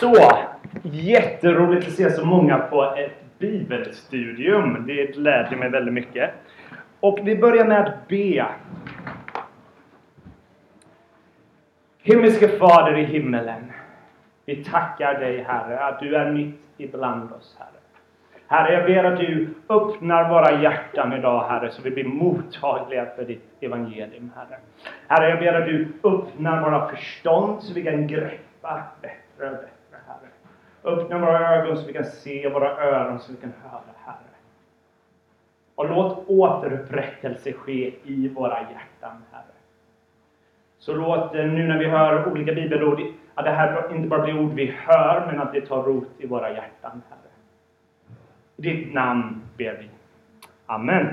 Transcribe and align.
Så, 0.00 0.14
jätteroligt 0.82 1.86
att 1.86 1.92
se 1.92 2.10
så 2.10 2.26
många 2.26 2.58
på 2.58 2.94
ett 2.96 3.38
bibelstudium. 3.38 4.86
Det 4.86 5.06
gläder 5.06 5.56
mig 5.56 5.70
väldigt 5.70 5.94
mycket. 5.94 6.30
Och 7.00 7.18
vi 7.22 7.36
börjar 7.36 7.64
med 7.64 7.80
att 7.80 8.08
be. 8.08 8.46
Himmelske 12.02 12.48
Fader 12.48 12.98
i 12.98 13.04
himmelen. 13.04 13.72
Vi 14.44 14.64
tackar 14.64 15.20
dig 15.20 15.42
Herre 15.42 15.84
att 15.84 16.00
du 16.00 16.16
är 16.16 16.32
mitt 16.32 16.60
ibland 16.76 17.32
oss 17.32 17.56
Herre. 17.58 17.68
Herre, 18.48 18.72
jag 18.72 18.86
ber 18.86 19.04
att 19.04 19.18
du 19.18 19.54
öppnar 19.68 20.28
våra 20.28 20.62
hjärtan 20.62 21.12
idag, 21.12 21.48
Herre, 21.48 21.70
så 21.70 21.82
vi 21.82 21.90
blir 21.90 22.04
mottagliga 22.04 23.06
för 23.16 23.24
ditt 23.24 23.44
evangelium, 23.60 24.30
Herre. 24.36 24.58
Herre, 25.08 25.28
jag 25.28 25.38
ber 25.38 25.60
att 25.60 25.66
du 25.66 25.88
öppnar 26.04 26.62
våra 26.62 26.88
förstånd 26.88 27.62
så 27.62 27.74
vi 27.74 27.84
kan 27.84 28.06
greppa 28.06 28.82
bättre 29.02 29.50
och 29.50 29.56
bättre, 29.56 29.75
Öppna 30.86 31.18
våra 31.18 31.56
ögon 31.56 31.76
så 31.76 31.86
vi 31.86 31.92
kan 31.92 32.04
se, 32.04 32.48
våra 32.48 32.70
öron 32.70 33.20
så 33.20 33.32
vi 33.32 33.38
kan 33.38 33.52
höra, 33.62 33.82
Herre. 34.04 34.16
Och 35.74 35.88
låt 35.88 36.24
återupprättelse 36.28 37.52
ske 37.52 37.94
i 38.04 38.28
våra 38.28 38.60
hjärtan, 38.60 39.22
Herre. 39.32 39.42
Så 40.78 40.94
låt 40.94 41.34
eh, 41.34 41.46
nu 41.46 41.68
när 41.68 41.78
vi 41.78 41.84
hör 41.84 42.28
olika 42.28 42.52
bibelord, 42.52 43.00
att 43.34 43.44
det 43.44 43.50
här 43.50 43.94
inte 43.94 44.08
bara 44.08 44.22
blir 44.22 44.38
ord 44.38 44.52
vi 44.52 44.66
hör, 44.66 45.26
men 45.26 45.40
att 45.40 45.52
det 45.52 45.60
tar 45.60 45.82
rot 45.82 46.08
i 46.18 46.26
våra 46.26 46.50
hjärtan, 46.50 47.02
Herre. 47.08 47.30
I 48.56 48.62
ditt 48.62 48.94
namn 48.94 49.42
ber 49.56 49.76
vi. 49.78 49.90
Amen. 50.66 51.06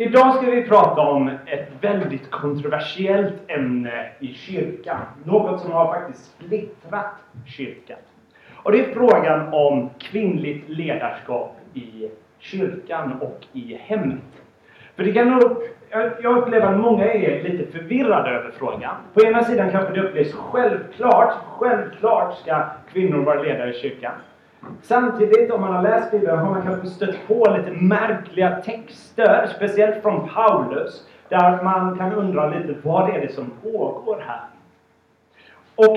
Idag 0.00 0.34
ska 0.34 0.50
vi 0.50 0.62
prata 0.62 1.00
om 1.00 1.28
ett 1.46 1.68
väldigt 1.80 2.30
kontroversiellt 2.30 3.34
ämne 3.46 4.08
i 4.18 4.34
kyrkan. 4.34 5.00
Något 5.24 5.60
som 5.60 5.72
har 5.72 5.86
faktiskt 5.86 6.24
splittrat 6.24 7.14
kyrkan. 7.46 7.98
Och 8.54 8.72
det 8.72 8.80
är 8.80 8.94
frågan 8.94 9.54
om 9.54 9.90
kvinnligt 9.98 10.68
ledarskap 10.68 11.56
i 11.74 12.10
kyrkan 12.38 13.12
och 13.20 13.46
i 13.52 13.74
hemmet. 13.74 14.42
För 14.96 15.04
det 15.04 15.12
kan 15.12 15.28
nog, 15.28 15.56
jag 16.22 16.38
upplever 16.38 16.66
att 16.66 16.80
många 16.80 17.12
är 17.12 17.42
lite 17.42 17.78
förvirrade 17.78 18.30
över 18.30 18.50
frågan. 18.50 18.94
På 19.14 19.22
ena 19.22 19.44
sidan 19.44 19.70
kanske 19.70 19.92
det 19.92 20.00
upplevs 20.00 20.32
självklart, 20.34 21.34
självklart 21.58 22.38
ska 22.38 22.64
kvinnor 22.92 23.18
vara 23.18 23.42
ledare 23.42 23.70
i 23.70 23.80
kyrkan. 23.80 24.12
Samtidigt, 24.82 25.50
om 25.50 25.60
man 25.60 25.72
har 25.72 25.82
läst 25.82 26.10
Bibeln, 26.10 26.38
har 26.38 26.50
man 26.50 26.62
kanske 26.62 26.86
stött 26.86 27.16
på 27.28 27.56
lite 27.56 27.70
märkliga 27.70 28.50
texter, 28.60 29.50
speciellt 29.56 30.02
från 30.02 30.28
Paulus, 30.28 31.06
där 31.28 31.62
man 31.62 31.98
kan 31.98 32.12
undra 32.12 32.48
lite 32.48 32.74
vad 32.82 33.10
är 33.10 33.20
det 33.20 33.32
som 33.32 33.50
pågår 33.62 34.24
här? 34.26 34.40
Och 35.74 35.96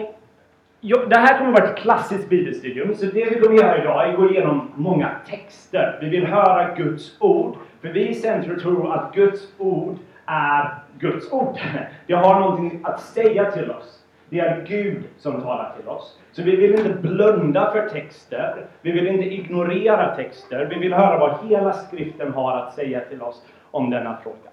det 1.09 1.17
här 1.17 1.37
kommer 1.37 1.53
att 1.53 1.59
vara 1.59 1.69
ett 1.69 1.77
klassiskt 1.77 2.29
bibelstudium, 2.29 2.95
så 2.95 3.05
det 3.05 3.29
vi 3.29 3.39
kommer 3.39 3.55
göra 3.55 3.77
idag 3.77 4.05
är 4.05 4.09
att 4.09 4.15
gå 4.15 4.29
igenom 4.29 4.71
många 4.75 5.11
texter. 5.27 5.97
Vi 6.01 6.09
vill 6.09 6.25
höra 6.25 6.73
Guds 6.75 7.21
ord, 7.21 7.55
för 7.81 7.87
vi 7.89 8.09
i 8.09 8.13
Centrum 8.13 8.59
tror 8.59 8.93
att 8.93 9.15
Guds 9.15 9.47
ord 9.57 9.97
är 10.25 10.75
Guds 10.99 11.31
ord. 11.31 11.59
Det 12.07 12.13
har 12.13 12.39
någonting 12.39 12.79
att 12.83 13.01
säga 13.01 13.51
till 13.51 13.71
oss. 13.71 14.02
Det 14.33 14.39
är 14.39 14.65
Gud 14.67 15.03
som 15.17 15.41
talar 15.41 15.73
till 15.77 15.87
oss. 15.87 16.19
Så 16.31 16.43
vi 16.43 16.55
vill 16.55 16.75
inte 16.75 16.89
blunda 16.89 17.71
för 17.71 17.89
texter. 17.89 18.65
Vi 18.81 18.91
vill 18.91 19.07
inte 19.07 19.25
ignorera 19.25 20.15
texter. 20.15 20.65
Vi 20.65 20.75
vill 20.75 20.93
höra 20.93 21.17
vad 21.19 21.49
hela 21.49 21.73
skriften 21.73 22.33
har 22.33 22.57
att 22.57 22.73
säga 22.73 22.99
till 22.99 23.21
oss 23.21 23.45
om 23.71 23.89
denna 23.89 24.17
fråga. 24.17 24.49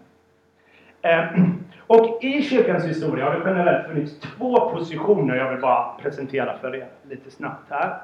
Eh, 1.03 1.25
och 1.87 2.25
i 2.25 2.43
kyrkans 2.43 2.85
historia 2.85 3.25
har 3.25 3.33
det 3.33 3.41
generellt 3.45 3.87
funnits 3.87 4.21
två 4.21 4.71
positioner 4.71 5.37
jag 5.37 5.51
vill 5.51 5.61
bara 5.61 5.95
presentera 6.03 6.59
för 6.59 6.77
er 6.77 6.89
lite 7.09 7.31
snabbt 7.31 7.71
här. 7.71 7.99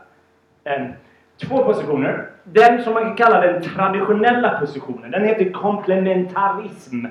Eh, 0.65 0.87
två 1.49 1.65
positioner. 1.65 2.29
Den 2.45 2.83
som 2.83 2.95
man 2.95 3.05
kan 3.05 3.17
kalla 3.17 3.41
den 3.41 3.63
traditionella 3.63 4.61
positionen, 4.61 5.11
den 5.11 5.25
heter 5.25 5.51
komplementarism. 5.51 7.07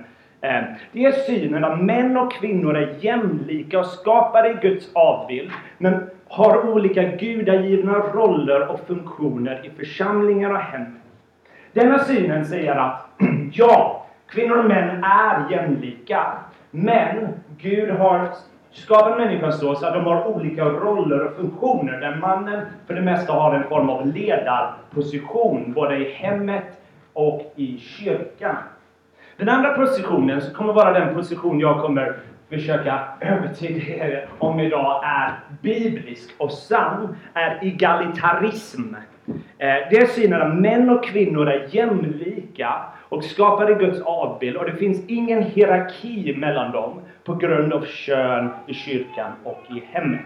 Eh, 0.46 0.64
det 0.92 1.06
är 1.06 1.12
synen 1.12 1.64
att 1.64 1.82
män 1.82 2.18
och 2.18 2.34
kvinnor 2.34 2.78
är 2.78 2.96
jämlika 3.00 3.80
och 3.80 3.86
skapade 3.86 4.50
i 4.50 4.58
Guds 4.62 4.90
avbild, 4.94 5.52
men 5.78 6.10
har 6.28 6.70
olika 6.70 7.04
gudagivna 7.04 7.94
roller 7.94 8.68
och 8.68 8.80
funktioner 8.88 9.62
i 9.66 9.70
församlingar 9.70 10.50
och 10.50 10.60
hem. 10.60 10.86
Denna 11.74 12.00
synen 12.00 12.46
säger 12.46 12.76
att 12.76 13.10
ja, 13.52 14.06
kvinnor 14.28 14.58
och 14.58 14.66
män 14.66 15.04
är 15.04 15.52
jämlika, 15.52 16.34
men 16.72 17.28
Gud 17.58 17.90
har 17.90 18.30
skapat 18.72 19.18
människan 19.18 19.54
så, 19.54 19.76
så 19.76 19.86
att 19.86 19.94
de 19.94 20.06
har 20.06 20.28
olika 20.28 20.66
roller 20.66 21.26
och 21.26 21.36
funktioner. 21.36 22.00
Där 22.00 22.16
mannen 22.16 22.66
för 22.88 22.94
det 22.94 23.02
mesta 23.02 23.34
har 23.34 23.56
en 23.56 23.70
form 23.70 23.90
av 23.90 24.08
ledarposition, 24.08 25.74
både 25.74 25.98
i 25.98 26.12
hemmet 26.14 26.82
och 27.14 27.54
i 27.56 27.78
kyrkan. 27.78 28.56
Den 29.38 29.50
andra 29.50 29.74
positionen, 29.74 30.42
som 30.42 30.54
kommer 30.54 30.74
vara 30.74 31.00
den 31.00 31.16
position 31.16 31.60
jag 31.60 31.82
kommer 31.82 32.18
försöka 32.50 33.00
övertyga 33.20 34.06
er 34.06 34.28
om 34.40 34.60
idag, 34.60 35.02
är 35.06 35.40
biblisk 35.62 36.30
och 36.38 36.52
sann, 36.52 37.16
är 37.34 37.60
egalitarism. 37.62 38.96
Eh, 39.28 39.36
det 39.58 39.98
är 39.98 40.06
synen 40.06 40.42
att 40.42 40.56
män 40.56 40.90
och 40.90 41.06
kvinnor 41.06 41.50
är 41.50 41.76
jämlika 41.76 42.82
och 43.10 43.24
skapade 43.24 43.72
i 43.72 43.76
Guds 43.76 44.02
avbild 44.02 44.58
och 44.58 44.66
det 44.66 44.76
finns 44.76 45.06
ingen 45.08 45.44
hierarki 45.44 46.36
mellan 46.38 46.72
dem 46.72 47.02
på 47.24 47.36
grund 47.36 47.74
av 47.74 47.86
kön 47.86 48.50
i 48.68 48.74
kyrkan 48.74 49.32
och 49.44 49.62
i 49.70 49.84
hemmet. 49.92 50.22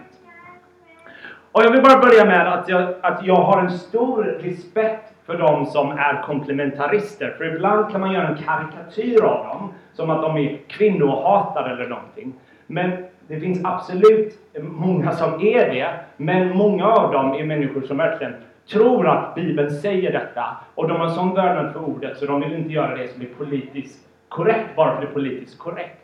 Och 1.52 1.62
jag 1.62 1.70
vill 1.70 1.82
bara 1.82 2.00
börja 2.00 2.24
med 2.24 2.52
att 2.52 2.68
jag, 2.68 2.94
att 3.00 3.26
jag 3.26 3.36
har 3.36 3.60
en 3.62 3.70
stor 3.70 4.24
respekt 4.24 5.09
för 5.30 5.38
de 5.38 5.66
som 5.66 5.90
är 5.90 6.22
komplementarister. 6.22 7.34
För 7.38 7.54
ibland 7.54 7.90
kan 7.92 8.00
man 8.00 8.12
göra 8.12 8.28
en 8.28 8.42
karikatyr 8.42 9.22
av 9.22 9.44
dem, 9.46 9.72
som 9.92 10.10
att 10.10 10.22
de 10.22 10.36
är 10.36 10.58
kvinnohatare 10.68 11.72
eller 11.72 11.88
någonting. 11.88 12.34
Men 12.66 12.90
det 13.28 13.40
finns 13.40 13.64
absolut 13.64 14.38
många 14.60 15.12
som 15.12 15.34
är 15.34 15.74
det, 15.74 15.88
men 16.16 16.56
många 16.56 16.86
av 16.86 17.12
dem 17.12 17.34
är 17.34 17.44
människor 17.44 17.82
som 17.82 17.96
verkligen 17.96 18.34
tror 18.70 19.08
att 19.08 19.34
Bibeln 19.34 19.70
säger 19.70 20.12
detta 20.12 20.44
och 20.74 20.88
de 20.88 21.00
har 21.00 21.08
sån 21.08 21.34
vördnad 21.34 21.72
för 21.72 21.84
ordet 21.84 22.18
så 22.18 22.26
de 22.26 22.40
vill 22.40 22.54
inte 22.54 22.72
göra 22.72 22.96
det 22.96 23.08
som 23.08 23.22
är 23.22 23.26
politiskt 23.26 24.08
korrekt 24.28 24.76
bara 24.76 24.94
för 24.94 25.00
det 25.00 25.06
är 25.06 25.12
politiskt 25.12 25.58
korrekt. 25.58 26.00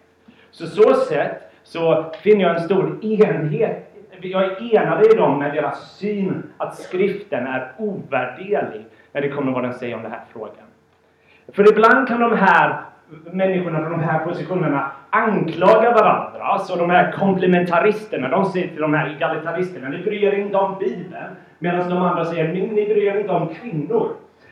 Så 0.50 0.66
så 0.66 0.94
sätt 0.94 1.52
så 1.62 2.12
finner 2.22 2.44
jag 2.44 2.56
en 2.56 2.62
stor 2.62 3.04
enhet. 3.04 3.92
Jag 4.20 4.44
är 4.44 4.74
enade 4.74 5.12
i 5.12 5.16
dem 5.16 5.38
med 5.38 5.54
deras 5.54 5.96
syn 5.96 6.42
att 6.56 6.76
skriften 6.76 7.46
är 7.46 7.72
ovärderlig 7.78 8.84
när 9.12 9.20
det 9.20 9.28
kommer 9.28 9.52
vad 9.52 9.62
den 9.62 9.74
säger 9.74 9.96
om 9.96 10.02
den 10.02 10.12
här 10.12 10.22
frågan. 10.32 10.66
För 11.52 11.72
ibland 11.72 12.08
kan 12.08 12.20
de 12.20 12.36
här 12.36 12.80
människorna 13.24 13.80
från 13.80 13.90
de 13.90 14.00
här 14.00 14.18
positionerna 14.18 14.90
anklaga 15.10 15.92
varandra. 15.92 16.58
Så 16.58 16.76
de 16.76 16.90
här 16.90 17.12
komplementaristerna, 17.12 18.28
de 18.28 18.44
säger 18.44 18.68
till 18.68 18.80
de 18.80 18.94
här 18.94 19.14
egalitaristerna, 19.16 19.88
ni 19.88 19.98
bryr 19.98 20.24
er 20.24 20.38
inte 20.38 20.56
om 20.56 20.78
Bibeln. 20.78 21.36
Medan 21.58 21.90
de 21.90 21.98
andra 21.98 22.24
säger, 22.24 22.52
ni, 22.52 22.60
ni 22.60 22.86
bryr 22.86 23.04
er 23.04 23.20
inte 23.20 23.32
om 23.32 23.48
kvinnor. 23.48 24.10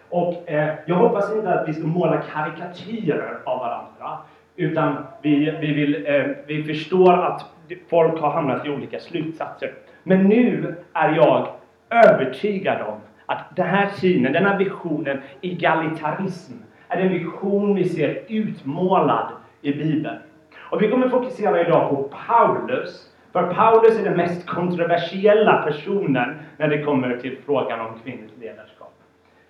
Och 0.09 0.51
eh, 0.51 0.75
jag 0.87 0.97
hoppas 0.97 1.35
inte 1.35 1.55
att 1.55 1.69
vi 1.69 1.73
ska 1.73 1.87
måla 1.87 2.23
karikatyrer 2.33 3.39
av 3.45 3.59
varandra. 3.59 4.19
Utan 4.57 4.97
vi, 5.23 5.57
vi, 5.61 5.73
vill, 5.73 6.07
eh, 6.07 6.25
vi 6.47 6.65
förstår 6.65 7.13
att 7.13 7.45
folk 7.91 8.21
har 8.21 8.31
hamnat 8.31 8.67
i 8.67 8.71
olika 8.71 8.99
slutsatser. 8.99 9.73
Men 10.03 10.25
nu 10.25 10.75
är 10.93 11.15
jag 11.15 11.49
övertygad 11.91 12.81
om 12.83 13.01
att 13.27 13.57
den 13.57 13.67
här 13.67 13.89
synen, 13.89 14.33
den 14.33 14.45
här 14.47 14.59
visionen, 14.59 15.21
egalitarism, 15.41 16.53
är 16.89 17.03
den 17.03 17.13
vision 17.13 17.75
vi 17.75 17.89
ser 17.89 18.23
utmålad 18.29 19.29
i 19.63 19.73
Bibeln. 19.73 20.19
Och 20.59 20.83
vi 20.83 20.91
kommer 20.91 21.09
fokusera 21.09 21.67
idag 21.67 21.91
på 21.91 22.11
Paulus. 22.27 23.11
För 23.33 23.55
Paulus 23.55 23.99
är 23.99 24.05
den 24.05 24.17
mest 24.17 24.47
kontroversiella 24.47 25.63
personen 25.63 26.35
när 26.57 26.69
det 26.69 26.83
kommer 26.83 27.17
till 27.17 27.37
frågan 27.47 27.81
om 27.81 27.99
kvinnligt 28.05 28.39
ledarskap. 28.41 28.95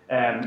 Ehm, 0.08 0.40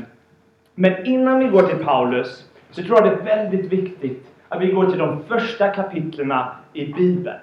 men 0.74 1.06
innan 1.06 1.38
vi 1.38 1.46
går 1.46 1.62
till 1.62 1.84
Paulus 1.84 2.50
så 2.70 2.82
tror 2.82 2.98
jag 2.98 3.04
det 3.04 3.30
är 3.30 3.36
väldigt 3.36 3.72
viktigt 3.72 4.34
att 4.48 4.60
vi 4.60 4.72
går 4.72 4.86
till 4.86 4.98
de 4.98 5.22
första 5.22 5.68
kapitlerna 5.68 6.56
i 6.72 6.92
Bibeln. 6.92 7.38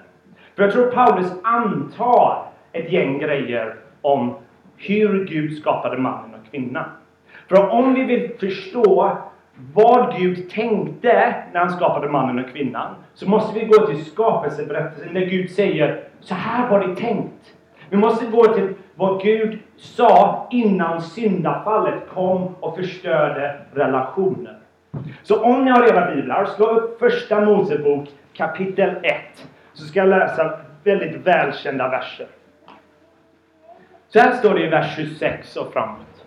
För 0.54 0.62
jag 0.62 0.72
tror 0.72 0.90
Paulus 0.90 1.32
antar 1.42 2.46
ett 2.72 2.92
gäng 2.92 3.18
grejer 3.18 3.74
om 4.00 4.34
hur 4.76 5.24
Gud 5.24 5.58
skapade 5.58 5.98
mannen 5.98 6.34
och 6.34 6.50
kvinnan. 6.50 6.84
För 7.48 7.70
om 7.70 7.94
vi 7.94 8.04
vill 8.04 8.30
förstå 8.40 9.18
vad 9.74 10.16
Gud 10.18 10.50
tänkte 10.50 11.34
när 11.52 11.60
han 11.60 11.70
skapade 11.70 12.08
mannen 12.08 12.44
och 12.44 12.50
kvinnan 12.50 12.94
så 13.14 13.28
måste 13.28 13.58
vi 13.58 13.66
gå 13.66 13.86
till 13.86 14.04
skapelseberättelsen 14.04 15.14
där 15.14 15.20
Gud 15.20 15.50
säger 15.50 16.04
så 16.20 16.34
här 16.34 16.70
var 16.70 16.88
det 16.88 16.96
tänkt. 16.96 17.54
Vi 17.90 17.96
måste 17.96 18.26
gå 18.26 18.44
till 18.44 18.74
vad 18.94 19.22
Gud 19.22 19.58
sa 19.76 20.48
innan 20.50 21.02
syndafallet 21.02 22.08
kom 22.14 22.54
och 22.60 22.76
förstörde 22.76 23.56
relationen. 23.72 24.54
Så 25.22 25.42
om 25.42 25.64
ni 25.64 25.70
har 25.70 25.84
era 25.84 26.14
biblar, 26.14 26.44
slå 26.44 26.66
upp 26.66 26.98
första 26.98 27.40
Mosebok 27.40 28.08
kapitel 28.32 28.90
1. 29.02 29.14
Så 29.72 29.84
ska 29.84 29.98
jag 29.98 30.08
läsa 30.08 30.60
väldigt 30.84 31.26
välkända 31.26 31.88
verser. 31.88 32.26
Så 34.16 34.22
här 34.22 34.32
står 34.32 34.54
det 34.54 34.64
i 34.64 34.68
vers 34.68 34.96
26 34.96 35.56
och 35.56 35.72
framåt. 35.72 36.26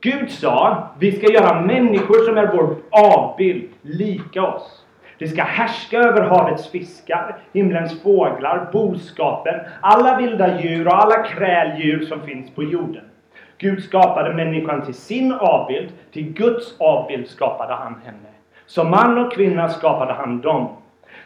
Gud 0.00 0.30
sa, 0.30 0.88
vi 0.98 1.12
ska 1.12 1.32
göra 1.32 1.60
människor 1.60 2.24
som 2.24 2.38
är 2.38 2.46
vår 2.46 2.76
avbild 2.90 3.68
lika 3.82 4.42
oss. 4.42 4.84
De 5.18 5.28
ska 5.28 5.42
härska 5.42 5.98
över 5.98 6.22
havets 6.22 6.70
fiskar, 6.70 7.38
himlens 7.52 8.02
fåglar, 8.02 8.68
boskapen, 8.72 9.54
alla 9.80 10.16
vilda 10.16 10.60
djur 10.60 10.86
och 10.86 11.02
alla 11.02 11.22
kräldjur 11.22 12.00
som 12.00 12.22
finns 12.22 12.50
på 12.50 12.62
jorden. 12.62 13.04
Gud 13.58 13.84
skapade 13.84 14.34
människan 14.34 14.84
till 14.84 14.94
sin 14.94 15.32
avbild, 15.32 15.92
till 16.12 16.32
Guds 16.32 16.80
avbild 16.80 17.28
skapade 17.28 17.74
han 17.74 18.00
henne. 18.04 18.28
Som 18.66 18.90
man 18.90 19.18
och 19.18 19.32
kvinna 19.32 19.68
skapade 19.68 20.12
han 20.12 20.40
dem. 20.40 20.68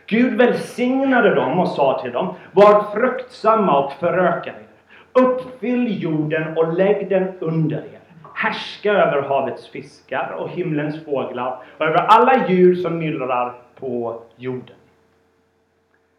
Gud 0.06 0.34
välsignade 0.34 1.34
dem 1.34 1.58
och 1.58 1.68
sa 1.68 2.00
till 2.02 2.12
dem, 2.12 2.34
var 2.52 2.82
fruktsamma 2.94 3.84
och 3.84 3.92
föröka 3.92 4.50
er. 4.50 4.71
Uppfyll 5.12 6.02
jorden 6.02 6.56
och 6.56 6.72
lägg 6.72 7.08
den 7.08 7.32
under 7.40 7.76
er. 7.76 8.00
Härska 8.34 8.92
över 8.92 9.22
havets 9.22 9.68
fiskar 9.68 10.34
och 10.38 10.48
himlens 10.48 11.04
fåglar 11.04 11.62
och 11.78 11.86
över 11.86 11.98
alla 11.98 12.48
djur 12.48 12.74
som 12.74 12.98
myllrar 12.98 13.54
på 13.80 14.22
jorden. 14.36 14.76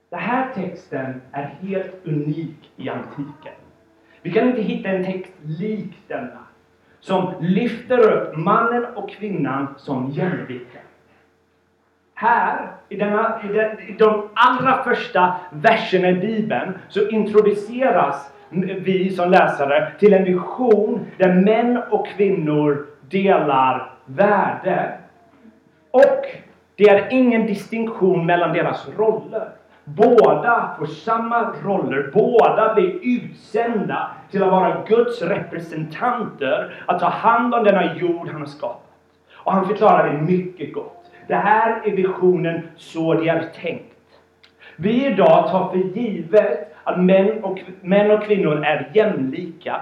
Den 0.09 0.19
här 0.19 0.47
texten 0.55 1.21
är 1.31 1.55
helt 1.61 2.07
unik 2.07 2.71
i 2.75 2.89
antiken. 2.89 3.53
Vi 4.21 4.31
kan 4.31 4.47
inte 4.47 4.61
hitta 4.61 4.89
en 4.89 5.05
text 5.05 5.33
lik 5.41 5.93
denna 6.07 6.39
som 6.99 7.33
lyfter 7.39 7.99
upp 7.99 8.37
mannen 8.37 8.85
och 8.85 9.09
kvinnan 9.09 9.67
som 9.77 10.11
jämlika. 10.11 10.79
Här, 12.13 12.71
i, 12.89 12.95
denna, 12.95 13.41
i, 13.43 13.47
de, 13.47 13.91
i 13.91 13.95
de 13.99 14.29
allra 14.33 14.83
första 14.83 15.35
verserna 15.51 16.09
i 16.09 16.13
Bibeln, 16.13 16.73
så 16.89 17.09
introduceras 17.09 18.32
vi 18.61 19.09
som 19.09 19.31
läsare 19.31 19.91
till 19.99 20.13
en 20.13 20.23
vision 20.23 21.05
där 21.17 21.33
män 21.33 21.81
och 21.89 22.07
kvinnor 22.07 22.85
delar 23.09 23.91
värde. 24.05 24.97
Och 25.91 26.25
det 26.75 26.89
är 26.89 27.07
ingen 27.11 27.45
distinktion 27.45 28.25
mellan 28.25 28.53
deras 28.53 28.87
roller. 28.97 29.49
Båda 29.83 30.75
får 30.79 30.85
samma 30.85 31.53
roller. 31.63 32.11
Båda 32.13 32.73
blir 32.73 32.99
utsända 33.01 34.11
till 34.31 34.43
att 34.43 34.51
vara 34.51 34.83
Guds 34.87 35.21
representanter, 35.21 36.83
att 36.85 36.99
ta 36.99 37.09
hand 37.09 37.55
om 37.55 37.63
denna 37.63 37.95
jord 37.95 38.27
han 38.27 38.41
har 38.41 38.47
skapat. 38.47 38.81
Och 39.33 39.51
han 39.53 39.67
förklarar 39.67 40.13
det 40.13 40.21
mycket 40.21 40.73
gott. 40.73 41.11
Det 41.27 41.35
här 41.35 41.81
är 41.85 41.91
visionen 41.91 42.61
så 42.75 43.13
det 43.13 43.27
är 43.27 43.49
tänkt. 43.61 43.92
Vi 44.75 45.05
idag 45.05 45.51
tar 45.51 45.69
för 45.69 45.77
givet 45.77 46.73
att 46.83 47.03
män 47.03 47.43
och, 47.43 47.59
män 47.81 48.11
och 48.11 48.23
kvinnor 48.23 48.63
är 48.65 48.91
jämlika. 48.93 49.81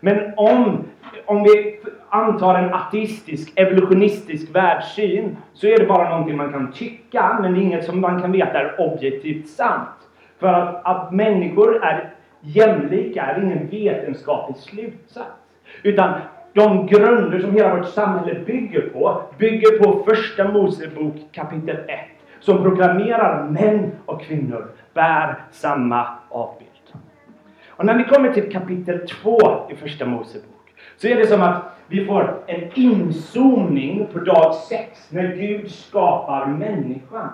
Men 0.00 0.32
om, 0.36 0.84
om 1.26 1.42
vi 1.42 1.80
antar 2.08 2.54
en 2.54 2.74
ateistisk, 2.74 3.52
evolutionistisk 3.56 4.54
världssyn 4.54 5.36
så 5.52 5.66
är 5.66 5.78
det 5.78 5.86
bara 5.86 6.08
någonting 6.10 6.36
man 6.36 6.52
kan 6.52 6.72
tycka, 6.72 7.38
men 7.42 7.54
det 7.54 7.60
är 7.60 7.62
inget 7.62 7.84
som 7.84 8.00
man 8.00 8.22
kan 8.22 8.32
veta 8.32 8.58
är 8.58 8.80
objektivt 8.80 9.48
sant. 9.48 9.88
För 10.38 10.52
att, 10.52 10.86
att 10.86 11.12
människor 11.12 11.84
är 11.84 12.10
jämlika 12.40 13.22
är 13.22 13.42
ingen 13.42 13.68
vetenskaplig 13.68 14.56
slutsats. 14.56 15.30
Utan 15.82 16.20
de 16.52 16.86
grunder 16.86 17.38
som 17.38 17.52
hela 17.52 17.76
vårt 17.76 17.88
samhälle 17.88 18.40
bygger 18.40 18.80
på, 18.80 19.22
bygger 19.38 19.78
på 19.78 20.04
Första 20.04 20.48
Mosebok 20.48 21.14
kapitel 21.32 21.76
1 21.76 22.15
som 22.46 22.62
proklamerar 22.62 23.44
män 23.44 23.92
och 24.06 24.22
kvinnor 24.22 24.70
bär 24.94 25.38
samma 25.50 26.06
avbild. 26.28 26.70
Och 27.68 27.86
när 27.86 27.98
vi 27.98 28.04
kommer 28.04 28.32
till 28.32 28.52
kapitel 28.52 29.08
2 29.08 29.38
i 29.70 29.76
Första 29.76 30.06
Mosebok 30.06 30.74
så 30.96 31.06
är 31.06 31.16
det 31.16 31.26
som 31.26 31.42
att 31.42 31.62
vi 31.86 32.06
får 32.06 32.42
en 32.46 32.70
inzoomning 32.74 34.06
på 34.12 34.18
dag 34.18 34.54
6 34.54 35.10
när 35.10 35.36
Gud 35.36 35.70
skapar 35.70 36.46
människan. 36.46 37.28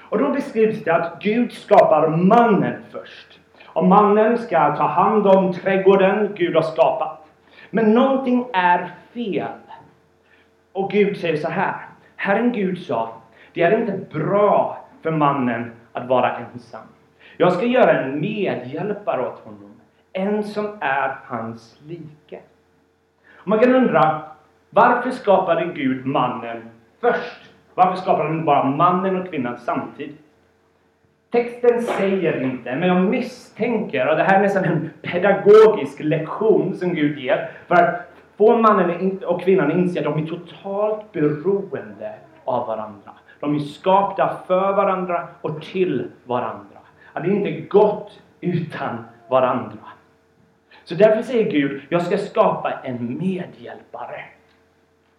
Och 0.00 0.18
då 0.18 0.28
beskrivs 0.28 0.84
det 0.84 0.94
att 0.94 1.22
Gud 1.22 1.52
skapar 1.52 2.08
mannen 2.08 2.82
först. 2.90 3.40
Och 3.66 3.84
mannen 3.84 4.38
ska 4.38 4.76
ta 4.76 4.86
hand 4.86 5.26
om 5.26 5.52
trädgården 5.52 6.34
Gud 6.36 6.54
har 6.54 6.62
skapat. 6.62 7.26
Men 7.70 7.94
någonting 7.94 8.46
är 8.52 8.94
fel. 9.14 9.58
Och 10.72 10.90
Gud 10.90 11.16
säger 11.16 11.36
så 11.36 11.48
här. 11.48 11.76
Herren 12.16 12.52
Gud 12.52 12.78
sa, 12.78 13.17
det 13.58 13.76
är 13.76 13.80
inte 13.80 14.18
bra 14.18 14.84
för 15.02 15.10
mannen 15.10 15.72
att 15.92 16.08
vara 16.08 16.36
ensam. 16.36 16.86
Jag 17.36 17.52
ska 17.52 17.66
göra 17.66 18.02
en 18.02 18.20
medhjälpare 18.20 19.28
åt 19.28 19.38
honom, 19.38 19.72
en 20.12 20.44
som 20.44 20.66
är 20.80 21.16
hans 21.24 21.80
like. 21.86 22.40
Man 23.44 23.58
kan 23.58 23.74
undra, 23.74 24.22
varför 24.70 25.10
skapade 25.10 25.64
Gud 25.64 26.06
mannen 26.06 26.70
först? 27.00 27.50
Varför 27.74 27.96
skapade 27.96 28.28
han 28.28 28.44
bara 28.44 28.64
mannen 28.64 29.16
och 29.16 29.30
kvinnan 29.30 29.58
samtidigt? 29.58 30.20
Texten 31.30 31.82
säger 31.82 32.42
inte, 32.42 32.76
men 32.76 32.88
jag 32.88 33.02
misstänker, 33.02 34.08
och 34.08 34.16
det 34.16 34.22
här 34.22 34.38
är 34.38 34.42
nästan 34.42 34.64
en 34.64 34.90
pedagogisk 35.02 36.00
lektion 36.00 36.74
som 36.74 36.94
Gud 36.94 37.18
ger, 37.18 37.50
för 37.66 37.74
att 37.74 38.12
få 38.36 38.56
mannen 38.56 39.20
och 39.26 39.42
kvinnan 39.42 39.70
att 39.70 39.76
inse 39.76 39.98
att 39.98 40.04
de 40.04 40.22
är 40.22 40.26
totalt 40.26 41.12
beroende 41.12 42.14
av 42.44 42.66
varandra. 42.66 43.12
De 43.40 43.54
är 43.54 43.58
skapta 43.58 44.36
för 44.46 44.72
varandra 44.72 45.28
och 45.40 45.62
till 45.62 46.10
varandra. 46.24 46.78
Att 47.12 47.22
det 47.22 47.30
inte 47.30 47.48
är 47.48 47.68
gott 47.68 48.20
utan 48.40 49.04
varandra. 49.28 49.78
Så 50.84 50.94
därför 50.94 51.22
säger 51.22 51.50
Gud, 51.50 51.82
jag 51.88 52.02
ska 52.02 52.18
skapa 52.18 52.72
en 52.72 53.18
medhjälpare. 53.18 54.24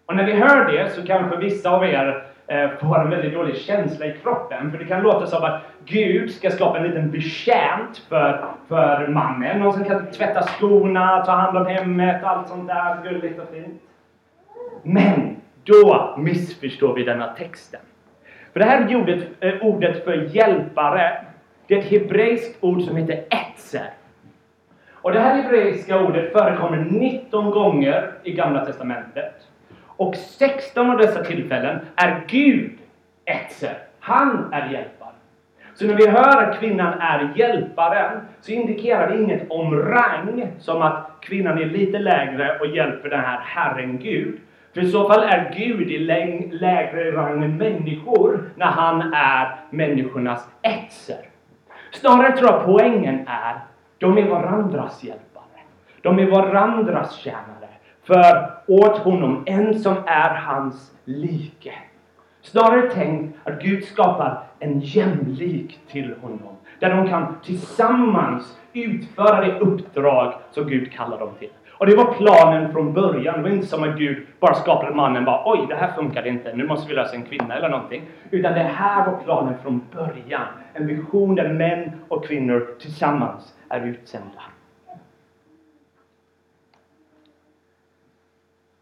Och 0.05 0.15
när 0.15 0.25
vi 0.25 0.33
hör 0.33 0.71
det 0.71 0.89
så 0.89 1.05
kanske 1.05 1.37
vissa 1.37 1.69
av 1.69 1.83
er 1.83 2.23
eh, 2.47 2.69
får 2.69 2.99
en 2.99 3.09
väldigt 3.09 3.33
dålig 3.33 3.57
känsla 3.57 4.05
i 4.05 4.17
kroppen. 4.23 4.71
För 4.71 4.77
det 4.77 4.85
kan 4.85 5.01
låta 5.03 5.27
som 5.27 5.43
att 5.43 5.61
Gud 5.85 6.31
ska 6.31 6.51
skapa 6.51 6.77
en 6.77 6.83
liten 6.83 7.11
betjänt 7.11 7.97
för, 7.97 8.45
för 8.67 9.07
mannen. 9.07 9.59
Någon 9.59 9.73
som 9.73 9.85
kan 9.85 10.11
tvätta 10.11 10.43
skorna, 10.43 11.25
ta 11.25 11.31
hand 11.31 11.57
om 11.57 11.65
hemmet 11.65 12.23
och 12.23 12.29
allt 12.29 12.47
sånt 12.47 12.67
där 12.67 13.03
gulligt 13.03 13.39
och 13.39 13.49
fint. 13.49 13.81
Men 14.83 15.35
då 15.63 16.15
missförstår 16.17 16.93
vi 16.93 17.03
denna 17.03 17.27
texten. 17.27 17.81
För 18.53 18.59
det 18.59 18.65
här 18.65 18.95
ordet, 18.95 19.27
eh, 19.39 19.53
ordet 19.61 20.03
för 20.03 20.35
hjälpare, 20.35 21.25
det 21.67 21.75
är 21.75 21.79
ett 21.79 21.91
hebreiskt 21.91 22.63
ord 22.63 22.81
som 22.81 22.95
heter 22.95 23.23
etzer. 23.29 23.89
Och 25.01 25.11
det 25.11 25.19
här 25.19 25.41
hebreiska 25.41 25.99
ordet 25.99 26.31
förekommer 26.31 26.77
19 26.77 27.51
gånger 27.51 28.11
i 28.23 28.31
Gamla 28.31 28.65
Testamentet. 28.65 29.33
Och 29.85 30.15
16 30.15 30.89
av 30.89 30.97
dessa 30.97 31.23
tillfällen 31.23 31.79
är 31.95 32.21
Gud 32.27 32.71
etzer. 33.25 33.77
Han 33.99 34.53
är 34.53 34.69
hjälparen. 34.69 35.13
Så 35.73 35.85
när 35.85 35.93
vi 35.93 36.07
hör 36.07 36.43
att 36.43 36.59
kvinnan 36.59 36.93
är 36.99 37.33
hjälparen 37.35 38.19
så 38.41 38.51
indikerar 38.51 39.09
det 39.09 39.23
inget 39.23 39.51
om 39.51 39.75
rang, 39.75 40.47
som 40.59 40.81
att 40.81 41.11
kvinnan 41.21 41.57
är 41.57 41.65
lite 41.65 41.99
lägre 41.99 42.59
och 42.59 42.67
hjälper 42.67 43.09
den 43.09 43.19
här 43.19 43.39
Herren 43.39 43.99
Gud. 43.99 44.39
För 44.73 44.81
i 44.81 44.91
så 44.91 45.07
fall 45.07 45.23
är 45.23 45.53
Gud 45.57 45.91
i 45.91 45.99
lägre 46.51 47.11
rang 47.11 47.43
än 47.43 47.57
människor 47.57 48.51
när 48.55 48.65
han 48.65 49.13
är 49.13 49.55
människornas 49.69 50.49
etser. 50.61 51.29
Snarare 51.91 52.37
tror 52.37 52.51
jag 52.51 52.65
poängen 52.65 53.27
är 53.27 53.59
de 53.97 54.17
är 54.17 54.29
varandras 54.29 55.03
hjälpare. 55.03 55.43
De 56.01 56.19
är 56.19 56.31
varandras 56.31 57.15
tjänare. 57.15 57.69
För 58.03 58.51
åt 58.67 58.97
honom 58.97 59.43
en 59.45 59.79
som 59.79 59.95
är 60.05 60.35
hans 60.35 60.91
like. 61.05 61.73
Snarare 62.41 62.89
tänkt 62.89 63.37
att 63.43 63.61
Gud 63.61 63.83
skapar 63.83 64.43
en 64.59 64.79
jämlik 64.79 65.79
till 65.87 66.15
honom. 66.21 66.55
Där 66.79 66.95
de 66.95 67.09
kan 67.09 67.35
tillsammans 67.43 68.57
utföra 68.73 69.45
det 69.45 69.59
uppdrag 69.59 70.33
som 70.51 70.67
Gud 70.67 70.91
kallar 70.91 71.19
dem 71.19 71.29
till. 71.39 71.49
Och 71.79 71.85
det 71.85 71.95
var 71.95 72.13
planen 72.13 72.71
från 72.71 72.93
början. 72.93 73.35
Det 73.35 73.41
var 73.41 73.49
inte 73.49 73.67
som 73.67 73.83
att 73.83 73.97
Gud 73.97 74.27
bara 74.39 74.53
skapade 74.53 74.95
mannen 74.95 75.25
bara 75.25 75.41
oj, 75.45 75.65
det 75.69 75.75
här 75.75 75.91
funkade 75.91 76.29
inte, 76.29 76.53
nu 76.53 76.67
måste 76.67 76.89
vi 76.89 76.95
lösa 76.95 77.15
en 77.15 77.23
kvinna 77.23 77.55
eller 77.55 77.69
någonting. 77.69 78.03
Utan 78.31 78.53
det 78.53 78.59
här 78.59 79.11
var 79.11 79.19
planen 79.23 79.53
från 79.63 79.81
början. 79.93 80.47
En 80.73 80.87
vision 80.87 81.35
där 81.35 81.53
män 81.53 81.91
och 82.07 82.25
kvinnor 82.25 82.75
tillsammans 82.79 83.55
är 83.69 83.81
utsända. 83.81 84.41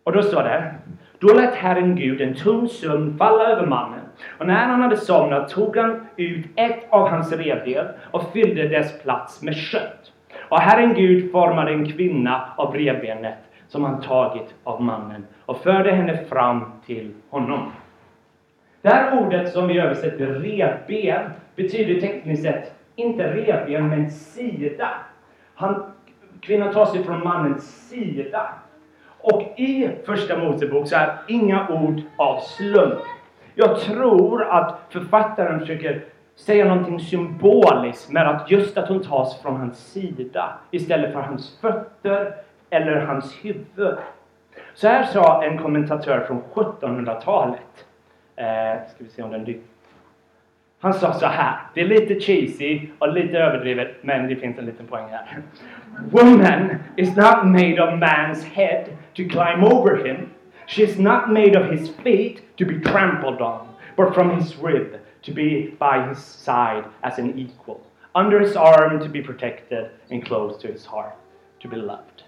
Och 0.04 0.13
då 0.13 0.24
står 0.24 0.44
det 0.44 0.75
då 1.20 1.34
lät 1.34 1.56
Herren 1.56 1.96
Gud 1.96 2.22
en 2.22 2.36
tung 2.36 2.68
sömn 2.68 3.18
falla 3.18 3.44
över 3.44 3.66
mannen. 3.66 4.06
Och 4.38 4.48
när 4.48 4.66
han 4.66 4.82
hade 4.82 4.98
somnat 4.98 5.50
tog 5.50 5.77
han 5.77 6.08
ut 6.16 6.46
ett 6.56 6.88
av 6.89 7.10
hans 7.10 7.32
revben 7.32 7.88
och 8.12 8.32
fyllde 8.34 8.68
dess 8.68 9.01
plats 9.01 9.42
med 9.42 9.56
kött. 9.56 10.13
Och 10.50 10.60
Herren 10.60 10.94
Gud 10.94 11.32
formade 11.32 11.72
en 11.72 11.92
kvinna 11.92 12.50
av 12.58 12.74
revbenet 12.74 13.38
som 13.68 13.84
han 13.84 14.01
tagit 14.01 14.56
av 14.63 14.82
mannen 14.82 15.25
och 15.46 15.58
förde 15.58 15.92
henne 15.92 16.18
fram 16.18 16.72
till 16.86 17.13
honom. 17.30 17.72
Det 18.82 18.89
här 18.89 19.25
ordet 19.25 19.54
som 19.54 19.68
vi 19.68 19.80
översätter 19.80 20.25
revben 20.25 21.30
betyder 21.56 22.01
tekniskt 22.01 22.44
sett 22.44 22.74
inte 22.96 23.34
revben, 23.36 23.88
men 23.88 24.12
sida. 24.12 24.89
Han, 25.56 25.84
kvinnan 26.42 26.74
tar 26.74 26.86
sig 26.86 27.04
från 27.04 27.24
mannens 27.24 27.89
sida. 27.89 28.50
Och 29.22 29.42
i 29.42 29.89
Första 30.06 30.38
Mosebok 30.38 30.88
så 30.88 30.96
är 30.96 31.18
inga 31.27 31.68
ord 31.70 32.01
av 32.18 32.39
slump. 32.39 33.00
Jag 33.56 33.80
tror 33.80 34.44
att 34.44 34.80
författaren 34.89 35.60
försöker 35.60 36.06
säga 36.38 36.65
någonting 36.65 37.00
symboliskt 37.00 38.12
med 38.12 38.27
att 38.27 38.51
just 38.51 38.77
att 38.77 38.89
hon 38.89 39.03
tas 39.03 39.41
från 39.41 39.58
hans 39.58 39.91
sida 39.91 40.58
istället 40.72 41.13
för 41.13 41.22
hans 41.22 41.60
fötter 41.62 42.36
eller 42.70 43.00
hans 43.01 43.36
huvud. 43.41 43.98
Så 44.74 44.88
här 44.88 45.03
sa 45.03 45.44
en 45.44 45.58
kommentatör 45.58 46.25
från 46.27 46.41
1700-talet. 46.53 47.86
Eh, 48.36 48.89
ska 48.89 49.03
vi 49.03 49.10
se 49.10 49.24
om 49.24 49.32
den 49.32 49.44
dyker. 49.44 49.62
Han 50.79 50.94
sa 50.94 51.13
så 51.13 51.25
här. 51.25 51.60
Det 51.74 51.82
är 51.82 51.88
lite 51.88 52.20
cheesy 52.20 52.82
och 53.00 53.13
lite 53.13 53.38
överdrivet, 53.38 53.96
men 54.01 54.27
det 54.27 54.36
finns 54.36 54.58
en 54.58 54.65
liten 54.65 54.88
poäng 54.88 55.06
här. 55.10 55.41
Woman 56.12 56.75
is 56.96 57.15
not 57.15 57.44
made 57.44 57.84
of 57.84 57.89
man's 57.89 58.44
head 58.53 58.86
to 59.13 59.24
climb 59.29 59.63
over 59.63 60.06
him. 60.06 60.29
She 60.67 60.84
is 60.84 61.00
not 61.00 61.29
made 61.29 61.60
of 61.60 61.72
his 61.72 61.96
feet 61.96 62.58
to 62.58 62.65
be 62.65 62.79
trampled 62.91 63.41
on, 63.41 63.67
but 63.96 64.13
from 64.13 64.32
his 64.32 64.63
rib 64.63 64.88
to 65.27 65.34
be 65.34 65.75
by 65.79 66.07
his 66.10 66.17
side 66.17 66.86
as 67.01 67.19
an 67.19 67.38
equal, 67.38 67.81
under 68.15 68.39
his 68.39 68.55
arm 68.55 69.00
to 69.00 69.10
be 69.10 69.22
protected 69.22 69.89
and 70.10 70.25
close 70.25 70.62
to 70.62 70.67
his 70.67 70.86
heart 70.86 71.15
to 71.60 71.67
be 71.67 71.75
loved. 71.75 72.24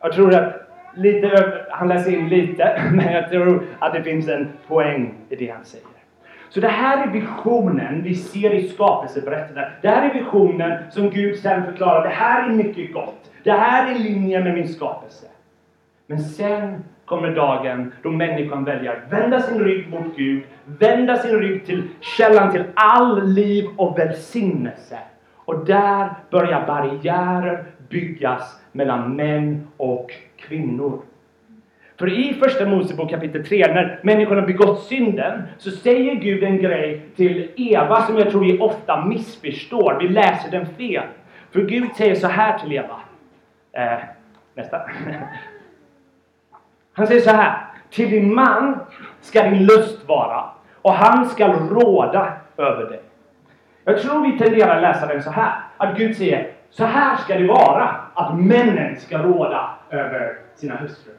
Jag 0.00 0.12
tror 0.12 0.34
att 0.34 0.68
lite, 0.94 1.66
han 1.70 1.88
läser 1.88 2.10
in 2.10 2.28
lite, 2.28 2.90
men 2.92 3.12
jag 3.12 3.30
tror 3.30 3.66
att 3.78 3.92
det 3.92 4.02
finns 4.02 4.28
en 4.28 4.48
poäng 4.68 5.14
i 5.28 5.36
det 5.36 5.50
han 5.50 5.64
säger. 5.64 5.86
Så 6.50 6.60
det 6.60 6.68
här 6.68 7.06
är 7.06 7.12
visionen 7.12 8.02
vi 8.02 8.14
ser 8.14 8.54
i 8.54 8.68
skapelseberättelsen. 8.68 9.64
Det 9.82 9.88
här 9.88 10.10
är 10.10 10.14
visionen 10.14 10.90
som 10.90 11.10
Gud 11.10 11.38
sen 11.38 11.64
förklarar. 11.64 12.02
Det 12.02 12.14
här 12.14 12.48
är 12.48 12.54
mycket 12.54 12.92
gott. 12.92 13.30
Det 13.44 13.52
här 13.52 13.90
är 13.90 13.96
i 13.96 13.98
linje 13.98 14.40
med 14.40 14.54
min 14.54 14.68
skapelse. 14.68 15.26
Men 16.06 16.18
sen 16.18 16.84
kommer 17.08 17.30
dagen 17.30 17.92
då 18.02 18.10
människan 18.10 18.64
väljer 18.64 18.92
att 18.92 19.12
vända 19.12 19.40
sin 19.40 19.58
rygg 19.58 19.90
mot 19.90 20.16
Gud, 20.16 20.42
vända 20.64 21.16
sin 21.16 21.38
rygg 21.38 21.66
till 21.66 21.82
källan 22.00 22.52
till 22.52 22.64
all 22.74 23.28
liv 23.28 23.68
och 23.76 23.98
välsignelse. 23.98 24.98
Och 25.34 25.64
där 25.64 26.10
börjar 26.30 26.66
barriärer 26.66 27.64
byggas 27.88 28.60
mellan 28.72 29.16
män 29.16 29.66
och 29.76 30.10
kvinnor. 30.36 31.00
För 31.98 32.18
i 32.18 32.34
Första 32.34 32.66
Mosebok 32.66 33.10
kapitel 33.10 33.46
3, 33.46 33.74
när 33.74 34.00
människorna 34.02 34.42
begått 34.42 34.82
synden, 34.82 35.42
så 35.58 35.70
säger 35.70 36.14
Gud 36.14 36.42
en 36.42 36.62
grej 36.62 37.00
till 37.16 37.50
Eva 37.56 38.02
som 38.02 38.18
jag 38.18 38.30
tror 38.30 38.44
vi 38.44 38.58
ofta 38.58 39.04
missförstår. 39.04 39.98
Vi 40.00 40.08
läser 40.08 40.50
den 40.50 40.66
fel. 40.66 41.04
För 41.50 41.60
Gud 41.60 41.88
säger 41.96 42.14
så 42.14 42.26
här 42.26 42.58
till 42.58 42.72
Eva. 42.72 43.00
Eh, 43.72 43.98
nästa. 44.54 44.80
Han 46.98 47.06
säger 47.06 47.20
så 47.20 47.30
här. 47.30 47.66
Till 47.90 48.10
din 48.10 48.34
man 48.34 48.80
ska 49.20 49.42
din 49.42 49.66
lust 49.66 50.08
vara 50.08 50.44
och 50.82 50.92
han 50.92 51.28
ska 51.28 51.48
råda 51.48 52.32
över 52.56 52.84
dig. 52.84 53.00
Jag 53.84 54.02
tror 54.02 54.32
vi 54.32 54.38
tenderar 54.38 54.76
att 54.76 54.82
läsa 54.82 55.06
den 55.06 55.22
så 55.22 55.30
här. 55.30 55.52
Att 55.76 55.96
Gud 55.96 56.16
säger 56.16 56.50
så 56.70 56.84
här 56.84 57.16
ska 57.16 57.38
det 57.38 57.46
vara. 57.46 57.96
Att 58.14 58.38
männen 58.38 58.96
ska 58.96 59.18
råda 59.18 59.70
över 59.90 60.38
sina 60.54 60.76
hustrur. 60.76 61.14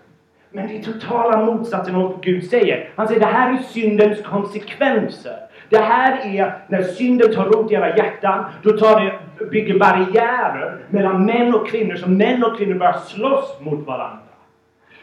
Men 0.51 0.67
det 0.67 0.77
är 0.77 0.83
totala 0.83 1.37
motsatsen 1.45 1.95
mot 1.95 2.11
vad 2.11 2.23
Gud 2.23 2.49
säger. 2.49 2.89
Han 2.95 3.07
säger 3.07 3.19
det 3.19 3.25
här 3.25 3.53
är 3.53 3.57
syndens 3.57 4.21
konsekvenser. 4.21 5.37
Det 5.69 5.79
här 5.79 6.35
är 6.35 6.57
när 6.67 6.83
synden 6.83 7.35
tar 7.35 7.45
rot 7.45 7.71
i 7.71 7.73
era 7.73 7.97
hjärtan. 7.97 8.45
Då 8.63 8.77
tar 8.77 9.01
det, 9.01 9.45
bygger 9.45 9.79
barriärer 9.79 10.77
mellan 10.89 11.25
män 11.25 11.55
och 11.55 11.67
kvinnor. 11.67 11.95
Så 11.95 12.09
män 12.09 12.43
och 12.43 12.57
kvinnor 12.57 12.75
börjar 12.75 12.97
slåss 12.97 13.57
mot 13.61 13.87
varandra. 13.87 14.28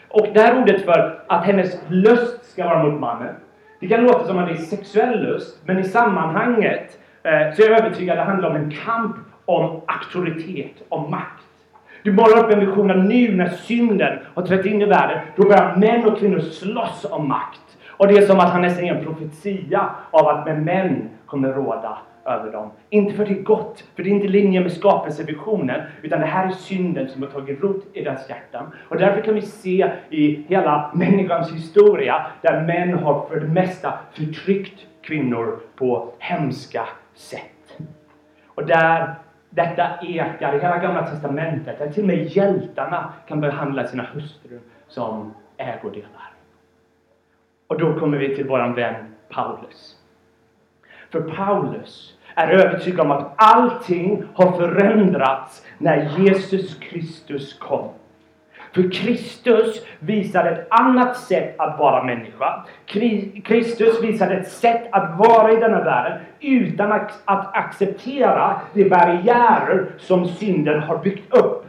Och 0.09 0.27
det 0.35 0.41
här 0.41 0.63
ordet 0.63 0.85
för 0.85 1.23
att 1.27 1.45
hennes 1.45 1.81
lust 1.89 2.53
ska 2.53 2.65
vara 2.65 2.83
mot 2.83 3.01
mannen. 3.01 3.35
Det 3.81 3.89
kan 3.89 4.05
låta 4.05 4.27
som 4.27 4.39
att 4.39 4.49
det 4.49 4.55
är 4.55 4.59
sexuell 4.59 5.23
lust. 5.23 5.59
Men 5.65 5.79
i 5.79 5.85
sammanhanget 5.85 6.99
eh, 7.23 7.55
så 7.55 7.63
är 7.63 7.71
jag 7.71 7.81
övertygad 7.81 8.19
att 8.19 8.27
det 8.27 8.31
handlar 8.31 8.51
om 8.51 8.57
en 8.57 8.71
kamp 8.71 9.17
om 9.45 9.81
auktoritet, 9.87 10.83
om 10.89 11.11
makt. 11.11 11.43
Du 12.03 12.13
målar 12.13 12.45
upp 12.45 12.53
en 12.53 12.61
vision 12.61 12.91
av 12.91 12.97
nu 12.97 13.37
när 13.37 13.49
synden 13.49 14.19
har 14.35 14.43
trätt 14.43 14.67
in 14.67 14.83
i 14.83 14.85
världen. 14.85 15.19
Då 15.37 15.43
börjar 15.43 15.77
män 15.77 16.05
och 16.05 16.19
kvinnor 16.19 16.41
slåss 16.41 17.07
om 17.11 17.29
makt. 17.29 17.79
Och 17.89 18.09
det 18.09 18.19
är 18.19 18.27
som 18.27 18.41
att 18.41 18.51
han 18.51 18.63
nästan 18.63 18.85
är 18.85 18.95
en 18.95 19.05
profetia 19.05 19.91
av 20.11 20.29
att 20.29 20.47
med 20.47 20.63
män 20.63 21.09
kommer 21.27 21.53
råda 21.53 21.99
över 22.27 22.53
dem. 22.53 22.71
Inte 22.91 23.15
för 23.15 23.25
det 23.27 23.33
är 23.33 23.43
gott, 23.43 23.85
för 23.95 24.03
det 24.03 24.11
är 24.11 24.13
inte 24.13 24.27
i 24.27 24.31
linje 24.31 24.61
med 24.61 24.73
skapelsevisionen, 24.73 25.81
utan 26.03 26.21
det 26.21 26.27
här 26.27 26.47
är 26.47 26.51
synden 26.51 27.09
som 27.09 27.23
har 27.23 27.31
tagit 27.31 27.63
rot 27.63 27.85
i 27.93 28.05
deras 28.05 28.29
hjärtan. 28.29 28.73
Och 28.89 28.97
därför 28.97 29.21
kan 29.21 29.35
vi 29.35 29.43
se 29.43 29.91
i 30.11 30.45
hela 30.49 30.91
människans 30.95 31.53
historia, 31.53 32.27
där 32.43 32.63
män 32.63 32.99
har 32.99 33.27
för 33.29 33.41
det 33.41 33.49
mesta 33.49 33.99
förtryckt 34.13 34.87
kvinnor 35.03 35.59
på 35.77 36.13
hemska 36.19 36.89
sätt. 37.15 37.79
Och 38.47 38.67
där 38.67 39.15
detta 39.51 39.89
ekar 40.03 40.55
i 40.55 40.59
hela 40.59 40.79
Gamla 40.79 41.07
Testamentet, 41.07 41.79
där 41.79 41.91
till 41.91 42.03
och 42.03 42.09
med 42.09 42.37
hjältarna 42.37 43.13
kan 43.29 43.41
behandla 43.41 43.87
sina 43.87 44.03
hustrur 44.03 44.61
som 44.89 45.35
ägodelar. 45.57 46.33
Och 47.67 47.79
då 47.79 47.99
kommer 47.99 48.19
vi 48.19 48.37
till 48.37 48.49
våran 48.49 48.75
vän 48.75 48.95
Paulus. 49.29 49.97
För 51.11 51.21
Paulus 51.21 52.16
är 52.37 52.49
övertygad 52.49 53.01
om 53.01 53.11
att 53.11 53.33
allting 53.37 54.25
har 54.35 54.53
förändrats 54.53 55.67
när 55.79 56.19
Jesus 56.19 56.79
Kristus 56.79 57.59
kom. 57.59 57.89
För 58.75 58.91
Kristus 58.93 59.87
visar 59.99 60.45
ett 60.45 60.67
annat 60.71 61.17
sätt 61.17 61.55
att 61.59 61.79
vara 61.79 62.05
människa. 62.05 62.65
Kristus 63.45 64.03
visar 64.03 64.31
ett 64.31 64.49
sätt 64.49 64.83
att 64.93 65.19
vara 65.19 65.53
i 65.53 65.57
denna 65.57 65.85
världen 65.85 66.19
utan 66.41 66.93
att 66.93 67.57
acceptera 67.57 68.61
de 68.73 68.89
barriärer 68.89 69.87
som 69.99 70.29
synden 70.29 70.83
har 70.83 70.99
byggt 70.99 71.35
upp. 71.35 71.67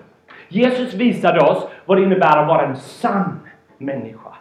Jesus 0.48 0.94
visade 0.94 1.42
oss 1.42 1.68
vad 1.86 1.98
det 1.98 2.04
innebär 2.04 2.38
att 2.38 2.48
vara 2.48 2.66
en 2.66 2.76
sann 2.76 3.40
människa. 3.78 4.34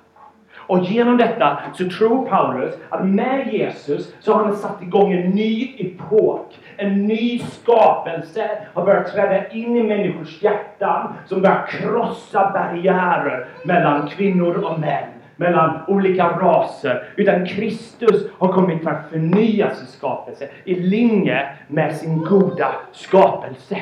Och 0.67 0.85
genom 0.85 1.17
detta 1.17 1.59
så 1.75 1.89
tror 1.91 2.27
Paulus 2.27 2.75
att 2.89 3.07
med 3.07 3.53
Jesus 3.53 4.15
så 4.21 4.33
har 4.33 4.45
han 4.45 4.57
satt 4.57 4.83
igång 4.83 5.13
en 5.13 5.31
ny 5.31 5.75
epok. 5.79 6.59
En 6.77 7.07
ny 7.07 7.39
skapelse 7.39 8.51
har 8.75 8.85
börjat 8.85 9.13
träda 9.13 9.49
in 9.49 9.77
i 9.77 9.83
människors 9.83 10.43
hjärtan 10.43 11.13
som 11.27 11.43
börjar 11.43 11.67
krossa 11.67 12.51
barriärer 12.55 13.49
mellan 13.65 14.09
kvinnor 14.09 14.65
och 14.65 14.81
män 14.81 15.09
mellan 15.37 15.81
olika 15.89 16.29
raser. 16.29 17.09
Utan 17.17 17.47
Kristus 17.47 18.27
har 18.39 18.53
kommit 18.53 18.83
för 18.83 18.91
att 18.91 19.11
förnya 19.11 19.75
sin 19.75 19.87
skapelse 19.87 20.49
i 20.65 20.75
linje 20.75 21.49
med 21.69 21.97
sin 21.97 22.25
goda 22.25 22.73
skapelse. 22.93 23.77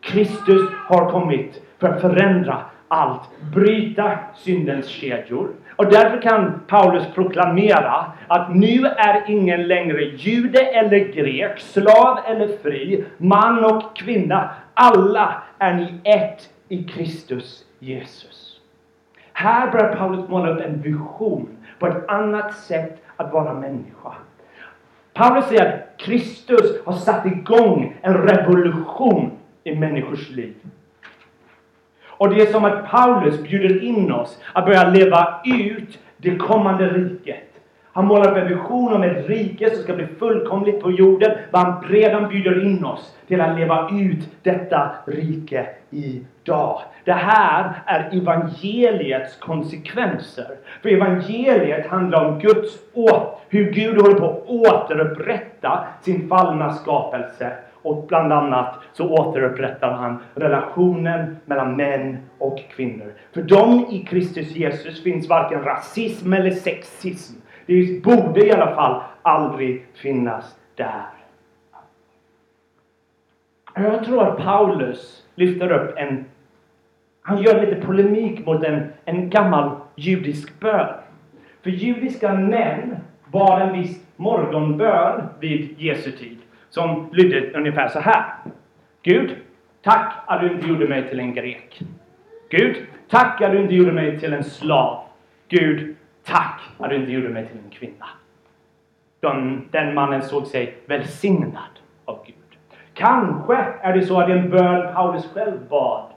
Kristus 0.00 0.70
har 0.86 1.10
kommit 1.10 1.62
för 1.78 1.88
att 1.88 2.00
förändra 2.00 2.58
allt, 2.88 3.22
bryta 3.54 4.18
syndens 4.36 4.88
kedjor. 4.88 5.48
Och 5.80 5.90
därför 5.90 6.22
kan 6.22 6.60
Paulus 6.66 7.06
proklamera 7.14 8.06
att 8.26 8.54
nu 8.54 8.86
är 8.86 9.30
ingen 9.30 9.68
längre 9.68 10.04
jude 10.04 10.58
eller 10.58 10.98
grek, 10.98 11.60
slav 11.60 12.18
eller 12.26 12.48
fri, 12.62 13.04
man 13.16 13.64
och 13.64 13.96
kvinna. 13.96 14.50
Alla 14.74 15.42
är 15.58 15.74
ni 15.74 16.00
ett 16.04 16.50
i 16.68 16.84
Kristus 16.84 17.64
Jesus. 17.78 18.60
Här 19.32 19.70
börjar 19.72 19.96
Paulus 19.96 20.28
måla 20.28 20.50
upp 20.50 20.60
en 20.60 20.82
vision 20.82 21.48
på 21.78 21.86
ett 21.86 22.08
annat 22.08 22.54
sätt 22.54 23.02
att 23.16 23.32
vara 23.32 23.54
människa. 23.54 24.12
Paulus 25.12 25.44
säger 25.44 25.68
att 25.68 25.96
Kristus 25.96 26.84
har 26.84 26.92
satt 26.92 27.26
igång 27.26 27.96
en 28.02 28.14
revolution 28.14 29.30
i 29.64 29.74
människors 29.74 30.30
liv. 30.30 30.54
Och 32.20 32.30
det 32.30 32.42
är 32.42 32.46
som 32.46 32.64
att 32.64 32.90
Paulus 32.90 33.42
bjuder 33.42 33.84
in 33.84 34.12
oss 34.12 34.38
att 34.52 34.66
börja 34.66 34.90
leva 34.90 35.40
ut 35.44 35.98
det 36.16 36.36
kommande 36.36 36.88
riket. 36.88 37.44
Han 37.92 38.06
målar 38.06 38.30
upp 38.30 38.36
en 38.36 38.48
vision 38.48 38.92
om 38.92 39.02
ett 39.02 39.28
rike 39.28 39.70
som 39.70 39.82
ska 39.82 39.92
bli 39.94 40.06
fullkomligt 40.06 40.80
på 40.80 40.90
jorden. 40.90 41.30
Vad 41.50 41.62
han 41.62 41.84
redan 41.88 42.28
bjuder 42.28 42.64
in 42.64 42.84
oss 42.84 43.16
till 43.28 43.40
att 43.40 43.58
leva 43.58 43.90
ut 43.92 44.28
detta 44.42 44.90
rike 45.06 45.66
idag. 45.90 46.80
Det 47.04 47.12
här 47.12 47.82
är 47.86 48.08
evangeliets 48.12 49.36
konsekvenser. 49.36 50.50
För 50.82 50.88
evangeliet 50.88 51.86
handlar 51.86 52.24
om 52.24 52.38
Guds 52.38 52.78
åt, 52.94 53.40
hur 53.48 53.70
Gud 53.72 54.00
håller 54.00 54.14
på 54.14 54.26
att 54.26 54.48
återupprätta 54.48 55.84
sin 56.02 56.28
fallna 56.28 56.72
skapelse 56.72 57.52
och 57.82 58.06
bland 58.06 58.32
annat 58.32 58.74
så 58.92 59.10
återupprättar 59.10 59.92
han 59.92 60.18
relationen 60.34 61.36
mellan 61.44 61.76
män 61.76 62.18
och 62.38 62.58
kvinnor. 62.70 63.12
För 63.32 63.42
dem 63.42 63.86
i 63.90 63.98
Kristus 63.98 64.56
Jesus 64.56 65.02
finns 65.02 65.28
varken 65.28 65.62
rasism 65.64 66.32
eller 66.32 66.50
sexism. 66.50 67.34
Det 67.66 68.02
borde 68.02 68.46
i 68.46 68.52
alla 68.52 68.74
fall 68.74 69.02
aldrig 69.22 69.86
finnas 69.94 70.56
där. 70.74 71.06
Jag 73.74 74.04
tror 74.04 74.28
att 74.28 74.38
Paulus 74.38 75.26
lyfter 75.34 75.72
upp 75.72 75.94
en... 75.96 76.24
Han 77.22 77.42
gör 77.42 77.60
lite 77.60 77.86
polemik 77.86 78.46
mot 78.46 78.64
en, 78.64 78.92
en 79.04 79.30
gammal 79.30 79.70
judisk 79.94 80.60
bön. 80.60 80.94
För 81.62 81.70
judiska 81.70 82.34
män 82.34 82.96
bar 83.32 83.60
en 83.60 83.72
viss 83.72 84.04
morgonbön 84.16 85.22
vid 85.40 85.74
Jesu 85.78 86.10
tid 86.10 86.39
som 86.70 87.08
lydde 87.12 87.58
ungefär 87.58 87.88
så 87.88 88.00
här. 88.00 88.24
Gud, 89.02 89.36
tack 89.82 90.14
att 90.26 90.40
du 90.40 90.52
inte 90.52 90.66
gjorde 90.66 90.88
mig 90.88 91.08
till 91.08 91.20
en 91.20 91.34
grek. 91.34 91.80
Gud, 92.50 92.76
tack 93.08 93.40
att 93.40 93.52
du 93.52 93.62
inte 93.62 93.74
gjorde 93.74 93.92
mig 93.92 94.20
till 94.20 94.32
en 94.32 94.44
slav. 94.44 95.04
Gud, 95.48 95.96
tack 96.24 96.60
att 96.78 96.90
du 96.90 96.96
inte 96.96 97.12
gjorde 97.12 97.28
mig 97.28 97.46
till 97.46 97.58
en 97.64 97.70
kvinna. 97.70 98.06
Den, 99.20 99.68
den 99.70 99.94
mannen 99.94 100.22
såg 100.22 100.46
sig 100.46 100.76
välsignad 100.86 101.78
av 102.04 102.24
Gud. 102.26 102.34
Kanske 102.94 103.56
är 103.80 103.96
det 103.96 104.06
så 104.06 104.20
att 104.20 104.26
det 104.26 104.32
är 104.32 104.38
en 104.38 104.50
bön 104.50 104.94
Paulus 104.94 105.32
själv 105.34 105.58
bad. 105.68 106.10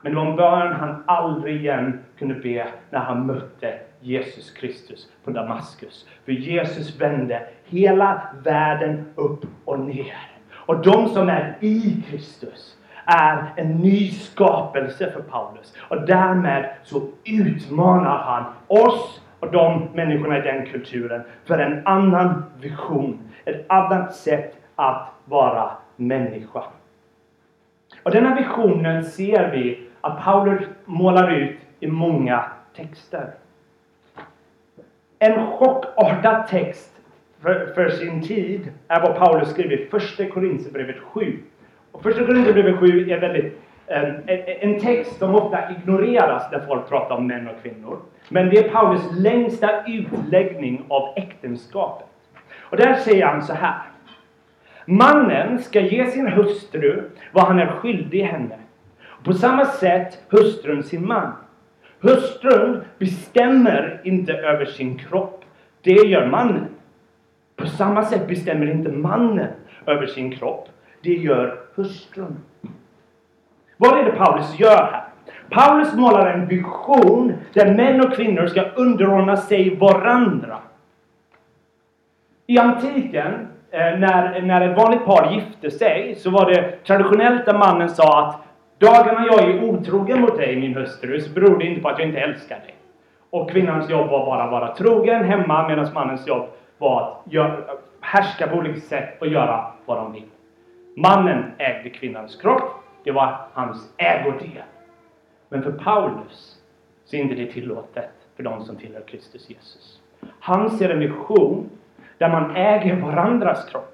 Men 0.00 0.12
det 0.12 0.18
var 0.18 0.26
en 0.26 0.36
bön 0.36 0.72
han 0.72 1.04
aldrig 1.06 1.56
igen 1.56 1.98
kunde 2.18 2.34
be 2.34 2.66
när 2.90 3.00
han 3.00 3.26
mötte 3.26 3.78
Jesus 4.04 4.50
Kristus 4.50 5.08
på 5.24 5.30
Damaskus. 5.30 6.06
För 6.24 6.32
Jesus 6.32 7.00
vände 7.00 7.46
hela 7.64 8.22
världen 8.44 9.04
upp 9.14 9.46
och 9.64 9.80
ner. 9.80 10.30
Och 10.52 10.82
de 10.82 11.08
som 11.08 11.28
är 11.28 11.56
i 11.60 12.02
Kristus 12.10 12.76
är 13.04 13.52
en 13.56 13.76
ny 13.76 14.10
skapelse 14.10 15.10
för 15.10 15.20
Paulus. 15.20 15.74
Och 15.80 16.06
därmed 16.06 16.70
så 16.82 17.08
utmanar 17.24 18.18
han 18.18 18.44
oss 18.66 19.20
och 19.40 19.52
de 19.52 19.88
människorna 19.94 20.38
i 20.38 20.40
den 20.40 20.66
kulturen 20.66 21.22
för 21.44 21.58
en 21.58 21.86
annan 21.86 22.44
vision. 22.60 23.18
Ett 23.44 23.70
annat 23.70 24.14
sätt 24.14 24.56
att 24.76 25.08
vara 25.24 25.70
människa. 25.96 26.64
Och 28.02 28.10
denna 28.10 28.34
visionen 28.34 29.04
ser 29.04 29.50
vi 29.50 29.88
att 30.00 30.24
Paulus 30.24 30.68
målar 30.84 31.30
ut 31.30 31.58
i 31.80 31.86
många 31.86 32.44
texter. 32.76 33.34
En 35.24 35.46
chockartad 35.46 36.48
text 36.48 36.92
för, 37.42 37.72
för, 37.74 37.90
sin 37.90 38.22
tid 38.22 38.72
är 38.88 39.00
vad 39.00 39.16
Paulus 39.16 39.50
skriver 39.50 39.80
i 39.80 39.86
Första 39.86 40.26
Korinthierbrevet 40.26 40.96
7. 40.98 41.38
Och 41.92 42.02
Första 42.02 42.26
Korinthierbrevet 42.26 42.78
7 42.80 43.10
är 43.10 43.20
väldigt 43.20 43.60
en, 43.86 44.22
en, 44.60 44.80
text 44.80 45.18
som 45.18 45.34
ofta 45.34 45.58
ignoreras 45.70 46.52
när 46.52 46.60
folk 46.60 46.88
pratar 46.88 47.16
om 47.16 47.26
män 47.26 47.48
och 47.48 47.62
kvinnor. 47.62 47.98
Men 48.28 48.50
det 48.50 48.58
är 48.58 48.68
Paulus 48.68 49.02
längsta 49.18 49.86
utläggning 49.86 50.84
av 50.88 51.14
äktenskapet. 51.16 52.06
Och 52.60 52.76
där 52.76 52.94
säger 52.94 53.26
han 53.26 53.42
så 53.42 53.54
här. 53.54 53.82
Mannen 54.84 55.58
ska 55.58 55.80
ge 55.80 56.06
sin 56.06 56.28
hustru 56.28 57.10
vad 57.32 57.44
han 57.44 57.58
är 57.58 57.66
skyldig 57.66 58.22
henne. 58.22 58.58
På 59.24 59.32
samma 59.32 59.64
sätt 59.64 60.22
hustrun 60.28 60.82
sin 60.82 61.06
man. 61.06 61.32
Hustrun 62.04 62.84
bestämmer 62.98 64.00
inte 64.04 64.32
över 64.32 64.64
sin 64.64 64.98
kropp. 64.98 65.44
Det 65.82 65.90
gör 65.90 66.26
mannen. 66.26 66.66
På 67.56 67.66
samma 67.66 68.04
sätt 68.04 68.28
bestämmer 68.28 68.70
inte 68.70 68.88
mannen 68.92 69.48
över 69.86 70.06
sin 70.06 70.36
kropp. 70.36 70.68
Det 71.02 71.14
gör 71.14 71.60
hustrun. 71.74 72.36
Vad 73.76 73.98
är 73.98 74.04
det 74.04 74.12
Paulus 74.12 74.58
gör 74.58 74.90
här? 74.92 75.04
Paulus 75.50 75.94
målar 75.94 76.26
en 76.26 76.46
vision 76.46 77.32
där 77.52 77.74
män 77.74 78.00
och 78.00 78.14
kvinnor 78.14 78.46
ska 78.46 78.62
underordna 78.62 79.36
sig 79.36 79.76
varandra. 79.76 80.58
I 82.46 82.58
antiken, 82.58 83.48
eh, 83.70 83.98
när, 83.98 84.42
när 84.42 84.68
ett 84.68 84.76
vanligt 84.76 85.04
par 85.04 85.32
gifte 85.32 85.70
sig, 85.70 86.14
så 86.14 86.30
var 86.30 86.50
det 86.50 86.84
traditionellt 86.84 87.48
att 87.48 87.58
mannen 87.58 87.88
sa 87.88 88.28
att 88.28 88.44
dagarna 88.84 89.26
jag 89.26 89.42
är 89.42 89.64
otrogen 89.64 90.20
mot 90.20 90.36
dig, 90.36 90.56
min 90.56 90.74
hustru, 90.74 91.20
så 91.20 91.30
beror 91.30 91.58
det 91.58 91.64
inte 91.64 91.80
på 91.80 91.88
att 91.88 91.98
jag 91.98 92.08
inte 92.08 92.20
älskar 92.20 92.56
dig. 92.56 92.74
Och 93.30 93.50
kvinnans 93.50 93.90
jobb 93.90 94.10
var 94.10 94.26
bara 94.26 94.42
att 94.44 94.50
vara 94.50 94.74
trogen 94.74 95.24
hemma, 95.24 95.68
medan 95.68 95.92
mannens 95.94 96.26
jobb 96.26 96.48
var 96.78 97.02
att 97.02 97.34
härska 98.00 98.46
på 98.46 98.56
olika 98.56 98.80
sätt 98.80 99.20
och 99.20 99.26
göra 99.26 99.72
vad 99.86 99.96
de 99.96 100.12
vill. 100.12 100.30
Mannen 100.96 101.52
ägde 101.58 101.90
kvinnans 101.90 102.36
kropp. 102.36 102.62
Det 103.04 103.12
var 103.12 103.36
hans 103.52 103.94
ägodel. 103.96 104.62
Men 105.48 105.62
för 105.62 105.72
Paulus 105.72 106.58
så 107.04 107.16
är 107.16 107.20
inte 107.20 107.34
det 107.34 107.46
tillåtet 107.46 108.10
för 108.36 108.42
de 108.42 108.64
som 108.64 108.76
tillhör 108.76 109.02
Kristus 109.06 109.50
Jesus. 109.50 110.00
Han 110.40 110.70
ser 110.70 110.90
en 110.90 110.98
vision 110.98 111.70
där 112.18 112.28
man 112.28 112.56
äger 112.56 112.96
varandras 112.96 113.64
kropp. 113.64 113.93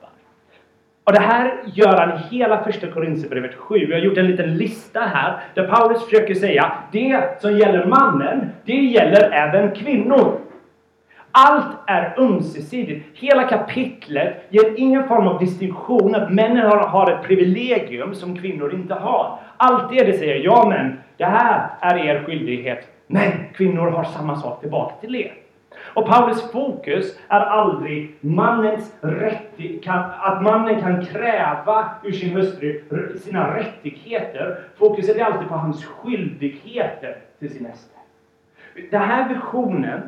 Och 1.10 1.16
det 1.16 1.22
här 1.22 1.52
gör 1.74 1.96
han 1.96 2.10
i 2.10 2.36
hela 2.36 2.64
första 2.64 2.86
Korinthierbrevet 2.86 3.54
7. 3.54 3.86
Vi 3.86 3.92
har 3.92 4.00
gjort 4.00 4.18
en 4.18 4.26
liten 4.26 4.56
lista 4.56 5.00
här 5.00 5.40
där 5.54 5.66
Paulus 5.66 6.04
försöker 6.04 6.34
säga 6.34 6.72
det 6.92 7.40
som 7.40 7.58
gäller 7.58 7.86
mannen, 7.86 8.50
det 8.64 8.72
gäller 8.72 9.30
även 9.32 9.74
kvinnor. 9.74 10.40
Allt 11.32 11.76
är 11.86 12.14
ömsesidigt. 12.18 13.06
Hela 13.14 13.48
kapitlet 13.48 14.46
ger 14.48 14.74
ingen 14.76 15.08
form 15.08 15.26
av 15.26 15.38
distinktion 15.38 16.14
att 16.14 16.32
männen 16.32 16.66
har, 16.66 16.78
har 16.78 17.10
ett 17.10 17.22
privilegium 17.22 18.14
som 18.14 18.38
kvinnor 18.38 18.74
inte 18.74 18.94
har. 18.94 19.38
Allt 19.56 19.92
det 19.92 20.04
det 20.04 20.18
säger, 20.18 20.44
ja 20.44 20.66
men 20.68 20.98
det 21.16 21.24
här 21.24 21.70
är 21.80 21.98
er 21.98 22.24
skyldighet. 22.24 22.88
Men 23.06 23.32
kvinnor 23.54 23.90
har 23.90 24.04
samma 24.04 24.36
sak 24.36 24.60
tillbaka 24.60 24.94
till 25.00 25.16
er. 25.16 25.32
Och 25.94 26.06
Paulus 26.06 26.52
fokus 26.52 27.18
är 27.28 27.40
aldrig 27.40 28.16
mannens 28.20 28.96
rätt, 29.00 29.86
att 30.20 30.42
mannen 30.42 30.80
kan 30.80 31.04
kräva 31.04 31.90
ur 32.04 32.12
sin 32.12 32.36
hustru 32.36 32.82
sina 33.18 33.56
rättigheter. 33.56 34.58
Fokuset 34.78 35.16
är 35.16 35.24
alltid 35.24 35.48
på 35.48 35.54
hans 35.54 35.84
skyldigheter 35.84 37.16
till 37.38 37.50
sin 37.52 37.62
nästa. 37.62 37.98
Den 38.90 39.02
här 39.02 39.28
visionen 39.28 40.00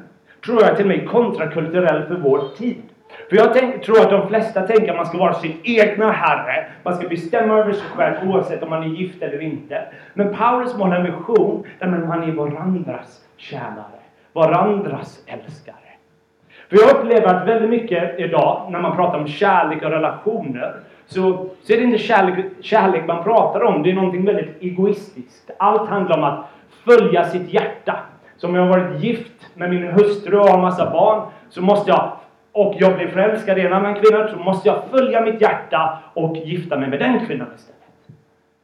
tror 0.44 0.62
jag 0.62 0.76
till 0.76 0.84
och 0.84 0.88
med 0.88 1.02
är 1.02 1.06
kontrakulturell 1.06 2.06
för 2.06 2.14
vår 2.14 2.48
tid. 2.56 2.82
För 3.28 3.36
jag 3.36 3.54
tänk, 3.54 3.84
tror 3.84 4.00
att 4.00 4.10
de 4.10 4.28
flesta 4.28 4.66
tänker 4.66 4.90
att 4.90 4.96
man 4.96 5.06
ska 5.06 5.18
vara 5.18 5.34
sin 5.34 5.60
egna 5.62 6.12
herre. 6.12 6.66
Man 6.82 6.96
ska 6.96 7.08
bestämma 7.08 7.58
över 7.58 7.72
sig 7.72 7.88
själv 7.88 8.30
oavsett 8.30 8.62
om 8.62 8.70
man 8.70 8.82
är 8.82 8.86
gift 8.86 9.22
eller 9.22 9.40
inte. 9.40 9.84
Men 10.14 10.34
Paulus 10.34 10.76
målar 10.76 10.96
en 10.96 11.04
vision 11.04 11.64
där 11.78 11.86
man 11.86 12.22
är 12.22 12.32
varandras 12.32 13.24
tjänare. 13.36 13.91
Varandras 14.32 15.24
älskare. 15.26 15.76
För 16.68 16.76
jag 16.76 16.96
upplever 16.96 17.34
att 17.34 17.48
väldigt 17.48 17.70
mycket 17.70 18.18
idag 18.18 18.68
när 18.70 18.80
man 18.80 18.96
pratar 18.96 19.18
om 19.18 19.26
kärlek 19.26 19.82
och 19.82 19.90
relationer 19.90 20.74
så, 21.06 21.46
så 21.62 21.72
är 21.72 21.76
det 21.76 21.82
inte 21.82 21.98
kärlek, 21.98 22.44
kärlek 22.60 23.06
man 23.06 23.24
pratar 23.24 23.62
om. 23.62 23.82
Det 23.82 23.90
är 23.90 23.94
någonting 23.94 24.24
väldigt 24.24 24.62
egoistiskt. 24.62 25.50
Allt 25.58 25.88
handlar 25.88 26.18
om 26.18 26.24
att 26.24 26.46
följa 26.84 27.24
sitt 27.24 27.52
hjärta. 27.52 27.98
Så 28.36 28.48
om 28.48 28.54
jag 28.54 28.62
har 28.62 28.78
varit 28.78 29.02
gift 29.02 29.50
med 29.54 29.70
min 29.70 29.82
hustru 29.82 30.38
och 30.38 30.48
har 30.48 30.60
massa 30.60 30.90
barn 30.90 31.28
så 31.48 31.62
måste 31.62 31.90
jag 31.90 32.12
och 32.52 32.74
jag 32.78 32.96
blir 32.96 33.08
förälskad 33.08 33.58
i 33.58 33.60
en 33.60 33.72
annan 33.72 33.94
kvinna 33.94 34.28
så 34.28 34.36
måste 34.36 34.68
jag 34.68 34.82
följa 34.90 35.20
mitt 35.20 35.40
hjärta 35.40 35.98
och 36.14 36.36
gifta 36.36 36.78
mig 36.78 36.88
med 36.88 36.98
den 36.98 37.26
kvinnan 37.26 37.48
istället. 37.56 37.82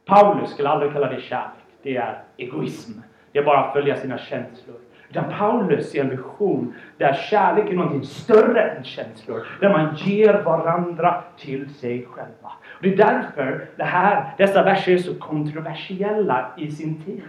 Paulus 0.05 0.49
skulle 0.49 0.69
aldrig 0.69 0.93
kalla 0.93 1.09
det 1.09 1.21
kärlek. 1.21 1.51
Det 1.83 1.97
är 1.97 2.17
egoism. 2.37 2.91
Det 3.31 3.39
är 3.39 3.43
bara 3.43 3.59
att 3.59 3.73
följa 3.73 3.95
sina 3.95 4.17
känslor. 4.17 4.75
Utan 5.09 5.33
Paulus 5.37 5.91
ser 5.91 6.03
en 6.03 6.09
vision 6.09 6.73
där 6.97 7.13
kärlek 7.13 7.69
är 7.69 7.75
någonting 7.75 8.03
större 8.03 8.61
än 8.61 8.83
känslor. 8.83 9.47
Där 9.59 9.69
man 9.69 9.95
ger 9.95 10.41
varandra 10.41 11.23
till 11.37 11.73
sig 11.73 12.07
själva. 12.11 12.51
Och 12.63 12.81
det 12.81 12.93
är 12.93 12.97
därför 12.97 13.65
det 13.75 13.83
här, 13.83 14.33
dessa 14.37 14.63
verser 14.63 14.91
är 14.91 14.97
så 14.97 15.13
kontroversiella 15.13 16.51
i 16.57 16.71
sin 16.71 17.03
tid. 17.03 17.21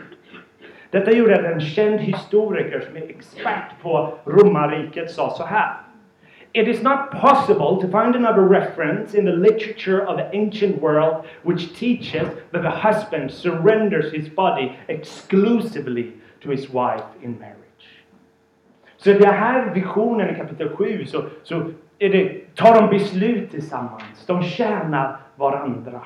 Detta 0.91 1.13
gjorde 1.13 1.39
att 1.39 1.53
en 1.55 1.61
känd 1.61 2.01
historiker 2.01 2.81
som 2.81 2.97
är 2.97 3.11
expert 3.11 3.83
på 3.83 4.15
romarriket 4.25 5.11
sa 5.11 5.31
så 5.31 5.45
här. 5.45 5.75
It 6.53 6.69
is 6.69 6.83
not 6.83 7.11
possible 7.11 7.81
to 7.81 7.89
find 7.89 8.17
another 8.17 8.43
reference 8.43 9.19
in 9.19 9.25
the 9.25 9.33
literature 9.33 10.07
of 10.07 10.17
the 10.17 10.37
ancient 10.37 10.83
world 10.83 11.25
which 11.43 11.79
teaches 11.79 12.29
that 12.51 12.63
the 12.63 12.89
husband 12.89 13.31
surrenders 13.31 14.13
his 14.13 14.29
body 14.29 14.77
exclusively 14.89 16.13
to 16.43 16.51
his 16.51 16.69
wife 16.71 17.05
in 17.23 17.39
marriage. 17.39 17.60
Så 19.01 19.11
i 19.11 19.13
den 19.13 19.35
här 19.35 19.75
visionen 19.75 20.31
i 20.31 20.35
kapitel 20.35 20.77
7 20.77 21.07
så, 21.07 21.23
så 21.43 21.63
är 21.99 22.09
det, 22.09 22.55
tar 22.55 22.81
de 22.81 22.99
beslut 22.99 23.51
tillsammans. 23.51 24.27
De 24.27 24.43
tjänar 24.43 25.17
varandra. 25.37 26.01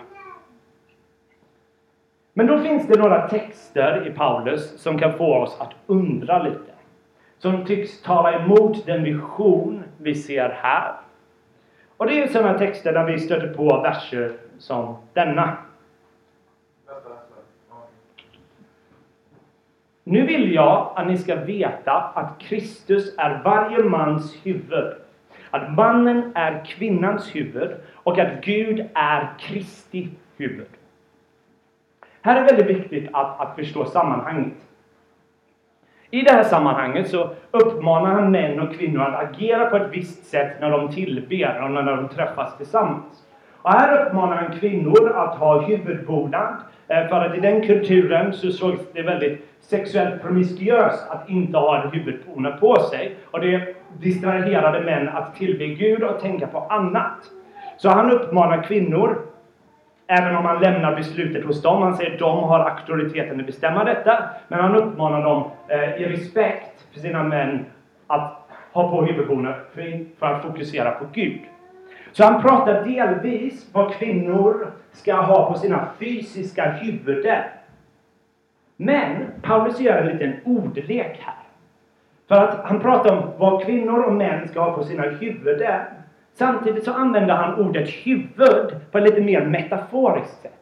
Men 2.33 2.47
då 2.47 2.59
finns 2.59 2.87
det 2.87 2.99
några 2.99 3.29
texter 3.29 4.07
i 4.07 4.11
Paulus 4.11 4.83
som 4.83 4.99
kan 4.99 5.13
få 5.13 5.35
oss 5.35 5.61
att 5.61 5.73
undra 5.87 6.43
lite. 6.43 6.73
Som 7.39 7.65
tycks 7.65 8.03
tala 8.03 8.33
emot 8.33 8.87
den 8.87 9.05
vision 9.05 9.85
vi 9.99 10.15
ser 10.15 10.49
här. 10.49 10.93
Och 11.97 12.07
det 12.07 12.23
är 12.23 12.29
sådana 12.29 12.59
texter 12.59 12.93
där 12.93 13.05
vi 13.05 13.19
stöter 13.19 13.55
på 13.55 13.81
verser 13.83 14.33
som 14.59 14.97
denna. 15.13 15.57
Nu 20.05 20.27
vill 20.27 20.55
jag 20.55 20.93
att 20.97 21.07
ni 21.07 21.19
ska 21.19 21.35
veta 21.37 21.93
att 21.93 22.39
Kristus 22.39 23.15
är 23.19 23.41
varje 23.45 23.85
mans 23.85 24.37
huvud. 24.43 24.95
att 25.51 25.75
mannen 25.77 26.33
är 26.35 26.65
kvinnans 26.65 27.35
huvud 27.35 27.71
och 27.95 28.19
att 28.19 28.45
Gud 28.45 28.89
är 28.95 29.29
Kristi 29.39 30.09
huvud. 30.37 30.69
Här 32.23 32.43
är 32.43 32.45
väldigt 32.45 32.77
viktigt 32.77 33.09
att, 33.13 33.41
att 33.41 33.57
förstå 33.57 33.85
sammanhanget. 33.85 34.55
I 36.11 36.23
det 36.23 36.33
här 36.33 36.45
sammanhanget 36.45 37.11
så 37.11 37.31
uppmanar 37.51 38.15
han 38.15 38.31
män 38.31 38.61
och 38.61 38.75
kvinnor 38.75 39.03
att 39.03 39.23
agera 39.23 39.71
på 39.71 39.77
ett 39.77 39.93
visst 39.93 40.25
sätt 40.25 40.61
när 40.61 40.71
de 40.71 40.93
tillber 40.93 41.63
och 41.63 41.71
när 41.71 41.97
de 41.97 42.09
träffas 42.09 42.57
tillsammans. 42.57 43.25
Och 43.63 43.71
här 43.71 44.07
uppmanar 44.07 44.37
han 44.37 44.59
kvinnor 44.59 45.11
att 45.11 45.39
ha 45.39 45.61
huvudbonad. 45.61 46.55
Eh, 46.89 47.09
för 47.09 47.21
att 47.21 47.37
i 47.37 47.41
den 47.41 47.63
kulturen 47.63 48.33
så 48.33 48.51
sågs 48.51 48.93
det 48.93 49.03
väldigt 49.03 49.49
sexuellt 49.61 50.23
promiskuöst 50.23 51.11
att 51.11 51.29
inte 51.29 51.59
ha 51.59 51.83
en 51.83 51.91
på 52.61 52.77
sig. 52.77 53.17
Och 53.31 53.41
det 53.41 53.77
distraherade 53.99 54.81
män 54.81 55.09
att 55.09 55.37
tillbe 55.37 55.67
Gud 55.67 56.03
och 56.03 56.21
tänka 56.21 56.47
på 56.47 56.59
annat. 56.59 57.19
Så 57.77 57.89
han 57.89 58.11
uppmanar 58.11 58.63
kvinnor 58.63 59.19
Även 60.07 60.37
om 60.37 60.45
han 60.45 60.63
lämnar 60.63 60.97
beslutet 60.97 61.45
hos 61.45 61.63
dem. 61.63 61.83
Han 61.83 61.97
säger 61.97 62.13
att 62.13 62.19
de 62.19 62.39
har 62.45 62.61
auktoriteten 62.61 63.41
att 63.41 63.47
bestämma 63.47 63.85
detta. 63.85 64.25
Men 64.49 64.61
han 64.61 64.77
uppmanar 64.77 65.23
dem 65.23 65.51
eh, 65.69 66.03
i 66.03 66.05
respekt 66.05 66.87
för 66.93 67.01
sina 67.01 67.23
män 67.23 67.65
att 68.07 68.49
ha 68.73 68.91
på 68.91 69.05
huvudbonaden 69.05 69.61
för 70.19 70.27
att 70.27 70.43
fokusera 70.43 70.91
på 70.91 71.05
Gud. 71.13 71.41
Så 72.15 72.25
han 72.25 72.43
pratar 72.43 72.85
delvis 72.85 73.67
vad 73.73 73.95
kvinnor 73.95 74.71
ska 74.93 75.15
ha 75.15 75.53
på 75.53 75.59
sina 75.59 75.89
fysiska 75.99 76.71
huvuden. 76.71 77.43
Men 78.77 79.17
Paulus 79.43 79.81
gör 79.81 79.99
en 79.99 80.07
liten 80.07 80.35
ordlek 80.45 81.21
här. 81.21 81.35
För 82.29 82.35
att 82.35 82.65
han 82.65 82.81
pratar 82.81 83.17
om 83.17 83.31
vad 83.39 83.65
kvinnor 83.65 84.03
och 84.03 84.13
män 84.13 84.49
ska 84.49 84.61
ha 84.61 84.73
på 84.73 84.85
sina 84.85 85.03
huvuden. 85.03 85.81
Samtidigt 86.33 86.85
så 86.85 86.93
använder 86.93 87.35
han 87.35 87.55
ordet 87.55 87.89
huvud 87.89 88.77
på 88.91 88.99
ett 88.99 89.05
lite 89.05 89.21
mer 89.21 89.47
metaforiskt 89.47 90.43
sätt. 90.43 90.53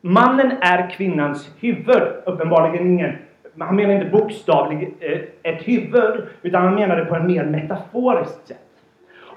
Mannen 0.00 0.52
är 0.60 0.90
kvinnans 0.90 1.50
huvud, 1.60 2.02
uppenbarligen 2.24 2.86
ingen 2.86 3.16
han 3.58 3.76
menar 3.76 3.94
inte 3.94 4.10
bokstavligt 4.10 4.96
eh, 5.00 5.18
ett 5.42 5.68
huvud, 5.68 6.26
utan 6.42 6.62
han 6.62 6.74
menar 6.74 6.96
det 6.96 7.04
på 7.04 7.16
ett 7.16 7.24
mer 7.24 7.44
metaforiskt 7.44 8.48
sätt. 8.48 8.69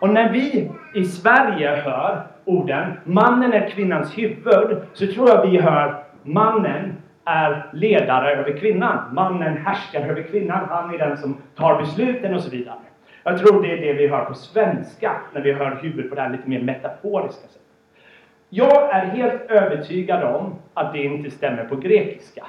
Och 0.04 0.10
när 0.10 0.30
vi 0.30 0.72
i 0.94 1.04
Sverige 1.04 1.76
hör 1.76 2.22
orden 2.46 2.92
mannen 3.04 3.54
är 3.54 3.70
kvinnans 3.70 4.18
huvud, 4.18 4.78
så 4.94 5.08
tror 5.08 5.30
jag 5.30 5.46
vi 5.46 5.58
hör 5.58 6.04
mannen 6.24 6.94
är 7.26 7.66
ledare 7.74 8.36
över 8.36 8.58
kvinnan. 8.58 9.13
Mannen 9.13 9.58
härskar 9.58 10.10
över 10.10 10.24
kvinnan. 10.24 10.68
Han 10.70 10.94
är 10.94 10.98
den 10.98 11.18
som 11.18 11.38
tar 11.56 11.80
besluten 11.82 12.34
och 12.34 12.42
så 12.42 12.50
vidare. 12.50 12.76
Jag 13.24 13.38
tror 13.39 13.62
det 13.62 13.72
är 13.72 13.78
det 13.78 13.94
vi 13.94 14.08
hör 14.08 14.26
på 14.26 14.34
svenska 14.34 15.12
när 15.34 15.42
vi 15.42 15.54
hör 15.54 15.80
huvud 15.82 16.10
på 16.10 16.16
det 16.16 16.22
här 16.22 16.30
lite 16.30 16.50
mer 16.50 16.62
metaforiska 16.62 17.48
sättet. 17.48 17.62
Jag 18.50 18.96
är 18.96 19.06
helt 19.06 19.52
övertygad 19.52 20.24
om 20.24 20.56
att 20.74 20.94
det 20.94 21.04
inte 21.04 21.32
stämmer 21.32 21.63
på 21.63 21.76
grekiska. 21.76 22.46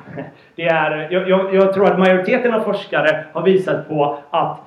Det 0.57 0.67
är, 0.67 1.09
jag, 1.11 1.29
jag, 1.29 1.55
jag 1.55 1.75
tror 1.75 1.91
att 1.91 1.99
majoriteten 1.99 2.55
av 2.55 2.61
forskare 2.61 3.25
har 3.33 3.43
visat 3.43 3.89
på 3.89 4.19
att 4.31 4.61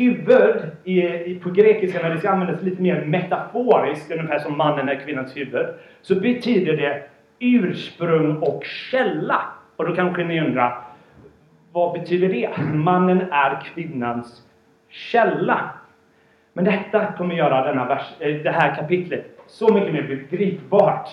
huvud 0.00 0.70
i, 0.84 1.00
i, 1.02 1.40
på 1.42 1.50
grekiska, 1.50 2.02
när 2.02 2.10
det 2.10 2.18
ska 2.18 2.30
användas 2.30 2.62
lite 2.62 2.82
mer 2.82 3.04
metaforiskt, 3.04 4.10
ungefär 4.10 4.38
som 4.38 4.56
mannen 4.56 4.88
är 4.88 5.00
kvinnans 5.04 5.36
huvud, 5.36 5.66
så 6.02 6.14
betyder 6.14 6.76
det 6.76 7.02
ursprung 7.38 8.36
och 8.36 8.64
källa. 8.64 9.42
Och 9.76 9.88
då 9.88 9.94
kanske 9.94 10.24
ni 10.24 10.40
undrar, 10.40 10.78
vad 11.72 12.00
betyder 12.00 12.28
det? 12.28 12.50
Mannen 12.74 13.22
är 13.30 13.60
kvinnans 13.74 14.42
källa. 14.88 15.70
Men 16.52 16.64
detta 16.64 17.12
kommer 17.12 17.34
göra 17.34 17.66
denna 17.66 17.84
vers, 17.84 18.06
eh, 18.18 18.34
det 18.34 18.50
här 18.50 18.74
kapitlet 18.74 19.26
så 19.46 19.74
mycket 19.74 19.92
mer 19.92 20.26
begripbart. 20.30 21.08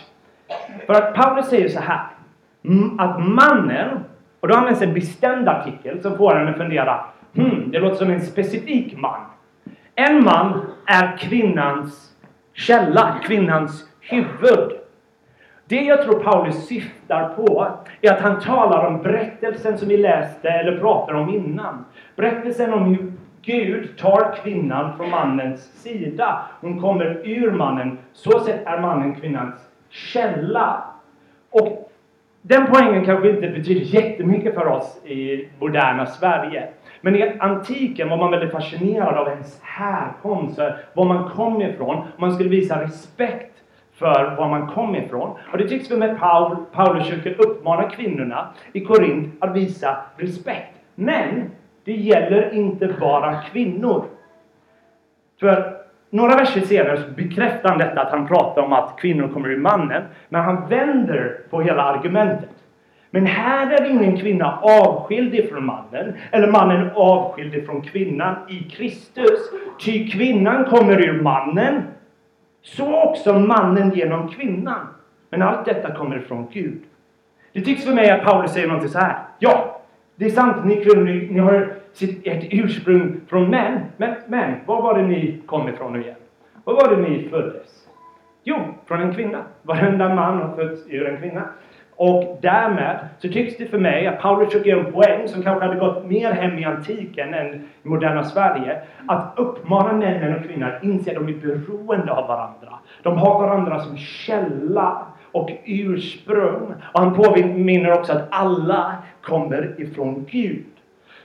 För 0.86 0.94
att 0.94 1.16
Paulus 1.16 1.50
säger 1.50 1.70
så 1.70 1.80
här, 1.80 2.00
att 2.98 3.20
mannen, 3.20 4.00
och 4.40 4.48
då 4.48 4.56
används 4.56 4.82
en 4.82 4.94
bestämd 4.94 5.50
artikel 5.50 6.02
som 6.02 6.18
får 6.18 6.36
henne 6.36 6.52
att 6.52 6.58
fundera, 6.58 7.06
det 7.72 7.80
låter 7.80 7.96
som 7.96 8.12
en 8.12 8.22
specifik 8.22 8.98
man. 8.98 9.22
En 9.96 10.24
man 10.24 10.62
är 10.86 11.18
kvinnans 11.18 12.16
källa, 12.54 13.20
kvinnans 13.24 13.88
huvud. 14.00 14.72
Det 15.66 15.82
jag 15.82 16.04
tror 16.04 16.20
Paulus 16.20 16.68
syftar 16.68 17.30
på 17.30 17.68
är 18.02 18.12
att 18.12 18.22
han 18.22 18.40
talar 18.40 18.88
om 18.88 19.02
berättelsen 19.02 19.78
som 19.78 19.88
vi 19.88 19.98
läste 19.98 20.50
eller 20.50 20.80
pratade 20.80 21.20
om 21.20 21.30
innan. 21.30 21.86
Berättelsen 22.16 22.74
om 22.74 22.84
hur 22.84 23.14
Gud 23.42 23.98
tar 23.98 24.36
kvinnan 24.44 24.98
från 24.98 25.10
mannens 25.10 25.82
sida. 25.82 26.42
Hon 26.62 26.82
kommer 26.82 27.06
ur 27.28 27.52
mannen. 27.52 27.98
Så 28.14 28.40
sett 28.40 28.68
är 28.68 28.80
mannen 28.80 29.16
kvinnans 29.16 29.56
källa. 29.90 30.84
Och 31.50 31.92
den 32.42 32.68
poängen 32.72 33.06
kanske 33.06 33.30
inte 33.30 33.48
betyder 33.50 33.82
jättemycket 33.82 34.54
för 34.54 34.68
oss 34.68 35.06
i 35.06 35.48
moderna 35.60 36.06
Sverige. 36.06 36.68
Men 37.02 37.16
i 37.16 37.38
antiken 37.40 38.10
var 38.10 38.18
man 38.18 38.32
väldigt 38.32 38.52
fascinerad 38.52 39.18
av 39.18 39.28
ens 39.28 39.62
härkomst, 39.62 40.60
var 40.94 41.06
man 41.06 41.30
kom 41.30 41.62
ifrån. 41.62 42.06
Man 42.18 42.34
skulle 42.34 42.50
visa 42.50 42.84
respekt 42.84 43.54
för 43.94 44.36
var 44.38 44.50
man 44.50 44.68
kom 44.68 44.96
ifrån. 44.96 45.38
Och 45.52 45.58
det 45.58 45.68
tycks 45.68 45.92
vi 45.92 45.98
med 45.98 46.20
Paul, 46.20 46.56
Pauluskyrkan 46.74 47.34
uppmana 47.34 47.90
kvinnorna 47.90 48.48
i 48.74 48.86
Korint 48.86 49.36
att 49.40 49.56
visa 49.56 49.98
respekt. 50.18 50.74
Men 50.96 51.52
det 51.84 51.94
gäller 51.94 52.54
inte 52.54 52.88
bara 53.00 53.42
kvinnor. 53.42 54.06
För 55.40 55.78
några 56.10 56.36
verser 56.36 56.62
senare 56.62 56.98
så 56.98 57.12
bekräftar 57.12 57.70
han 57.70 57.78
detta 57.78 58.02
att 58.02 58.12
han 58.12 58.28
pratar 58.28 58.62
om 58.62 58.74
att 58.74 59.00
kvinnor 59.00 59.28
kommer 59.28 59.50
ur 59.50 59.58
mannen. 59.58 60.04
Men 60.30 60.42
han 60.42 60.70
vänder 60.70 61.38
på 61.50 61.62
hela 61.62 61.84
argumentet. 61.84 62.50
Men 63.18 63.26
här 63.26 63.72
är 63.72 63.90
ingen 63.90 64.18
kvinna 64.18 64.60
avskild 64.62 65.36
ifrån 65.36 65.66
mannen, 65.66 66.14
eller 66.32 66.52
mannen 66.52 66.90
avskild 66.96 67.56
ifrån 67.56 67.82
kvinnan 67.82 68.36
i 68.50 68.60
Kristus. 68.64 69.40
Ty 69.80 70.10
kvinnan 70.10 70.66
kommer 70.66 71.02
ur 71.02 71.22
mannen, 71.22 71.82
så 72.62 73.04
också 73.04 73.34
mannen 73.40 73.92
genom 73.96 74.30
kvinnan. 74.30 74.88
Men 75.30 75.42
allt 75.42 75.66
detta 75.66 75.96
kommer 75.96 76.18
ifrån 76.18 76.48
Gud. 76.52 76.82
Det 77.54 77.62
tycks 77.62 77.86
för 77.86 77.94
mig 77.94 78.10
att 78.10 78.24
Paulus 78.24 78.52
säger 78.52 78.68
någonting 78.68 78.90
så 78.90 79.00
här. 79.00 79.20
Ja, 79.40 79.82
det 80.16 80.26
är 80.26 80.30
sant, 80.30 80.66
ni 80.66 80.76
kvinnor, 80.76 81.04
ni, 81.04 81.28
ni 81.32 81.40
har 81.40 81.74
sitt, 81.94 82.28
ert 82.28 82.44
ursprung 82.52 83.22
från 83.28 83.50
män. 83.50 83.80
Men, 83.98 84.16
men, 84.28 84.54
var 84.66 84.82
var 84.82 84.98
det 84.98 85.08
ni 85.08 85.42
kom 85.46 85.70
ifrån 85.70 85.94
nu 85.94 86.02
igen? 86.02 86.16
Var 86.64 86.74
var 86.74 86.96
det 86.96 87.02
ni 87.10 87.30
föddes? 87.30 87.88
Jo, 88.44 88.58
från 88.86 89.02
en 89.02 89.14
kvinna. 89.14 89.44
Varenda 89.62 90.16
man 90.16 90.42
har 90.42 90.56
fötts 90.56 90.88
ur 90.90 91.08
en 91.08 91.18
kvinna. 91.18 91.44
Och 91.98 92.38
därmed 92.42 92.98
så 93.20 93.28
tycks 93.28 93.58
det 93.58 93.66
för 93.66 93.78
mig 93.78 94.08
att 94.08 94.20
Paulus 94.20 94.52
försöker 94.52 94.70
göra 94.70 94.86
en 94.86 94.94
poäng 94.94 95.28
som 95.28 95.44
kanske 95.44 95.66
hade 95.66 95.80
gått 95.80 96.06
mer 96.06 96.32
hem 96.32 96.60
i 96.60 96.66
antiken 96.66 97.34
än 97.34 97.56
i 97.56 97.88
moderna 97.88 98.24
Sverige. 98.24 98.82
Att 99.08 99.34
uppmana 99.36 99.94
männen 99.94 100.36
och 100.36 100.44
kvinnor 100.44 100.68
att 100.68 100.84
inse 100.84 101.12
att 101.12 101.16
de 101.16 101.28
är 101.28 101.34
beroende 101.34 102.12
av 102.12 102.28
varandra. 102.28 102.80
De 103.04 103.18
har 103.18 103.40
varandra 103.40 103.80
som 103.80 103.98
källa 103.98 105.06
och 105.32 105.50
ursprung. 105.66 106.74
Och 106.94 107.00
han 107.00 107.14
påminner 107.14 107.92
också 107.92 108.14
att 108.14 108.28
alla 108.30 108.96
kommer 109.22 109.82
ifrån 109.82 110.26
Gud. 110.32 110.66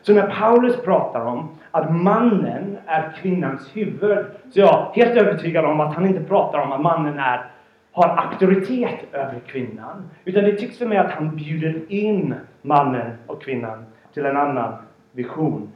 Så 0.02 0.12
när 0.12 0.26
Paulus 0.26 0.76
pratar 0.76 1.20
om 1.20 1.48
att 1.70 1.92
mannen 1.92 2.78
är 2.86 3.12
kvinnans 3.22 3.76
huvud, 3.76 4.26
så 4.50 4.60
är 4.60 4.64
jag 4.64 4.90
helt 4.94 5.16
övertygad 5.16 5.64
om 5.64 5.80
att 5.80 5.94
han 5.94 6.06
inte 6.06 6.24
pratar 6.24 6.58
om 6.58 6.72
att 6.72 6.80
mannen 6.80 7.18
är, 7.18 7.44
har 7.92 8.08
auktoritet 8.08 9.14
över 9.14 9.40
kvinnan. 9.46 10.10
Utan 10.24 10.44
det 10.44 10.56
tycks 10.56 10.78
för 10.78 10.86
mig 10.86 10.98
att 10.98 11.10
han 11.10 11.36
bjuder 11.36 11.92
in 11.92 12.34
mannen 12.62 13.16
och 13.26 13.42
kvinnan 13.42 13.84
till 14.12 14.26
en 14.26 14.36
annan 14.36 14.74
vision. 15.12 15.72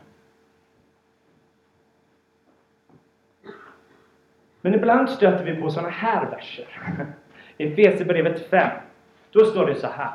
Men 4.61 4.75
ibland 4.75 5.11
stöter 5.11 5.45
vi 5.45 5.55
på 5.55 5.71
sådana 5.71 5.91
här 5.91 6.31
verser. 6.31 6.67
I 7.57 7.65
Efesierbrevet 7.73 8.51
5. 8.51 8.71
Då 9.31 9.45
står 9.45 9.67
det 9.67 9.75
så 9.75 9.87
här. 9.87 10.11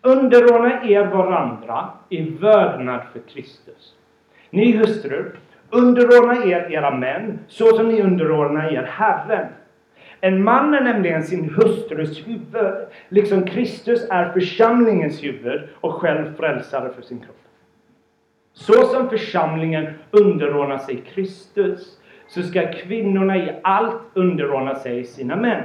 Underordna 0.00 0.84
er 0.84 1.06
varandra 1.06 1.90
i 2.08 2.30
vördnad 2.30 3.00
för 3.12 3.20
Kristus. 3.20 3.94
Ni 4.50 4.76
hustrur, 4.76 5.38
underordna 5.70 6.44
er 6.44 6.72
era 6.72 6.90
män 6.90 7.38
så 7.48 7.76
som 7.76 7.88
ni 7.88 8.02
underordnar 8.02 8.72
er 8.72 8.82
Herren. 8.82 9.46
En 10.24 10.44
man 10.44 10.74
är 10.74 10.80
nämligen 10.80 11.22
sin 11.22 11.54
hustrus 11.54 12.28
huvud, 12.28 12.74
liksom 13.08 13.46
Kristus 13.46 14.06
är 14.10 14.32
församlingens 14.32 15.22
huvud 15.22 15.68
och 15.80 15.92
själv 15.92 16.36
frälsare 16.36 16.92
för 16.92 17.02
sin 17.02 17.20
kropp. 17.20 17.42
Så 18.52 18.72
som 18.72 19.08
församlingen 19.08 19.86
underordnar 20.10 20.78
sig 20.78 20.96
Kristus, 20.96 22.00
så 22.28 22.42
ska 22.42 22.72
kvinnorna 22.72 23.36
i 23.36 23.52
allt 23.62 24.02
underordna 24.14 24.74
sig 24.74 25.04
sina 25.04 25.36
män. 25.36 25.62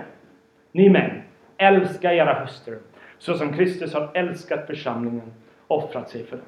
Ni 0.72 0.90
män, 0.90 1.12
älska 1.58 2.14
era 2.14 2.34
hustrur 2.34 2.80
så 3.18 3.34
som 3.34 3.54
Kristus 3.54 3.94
har 3.94 4.10
älskat 4.14 4.68
församlingen 4.68 5.34
och 5.68 5.84
offrat 5.84 6.10
sig 6.10 6.26
för 6.26 6.36
den. 6.36 6.46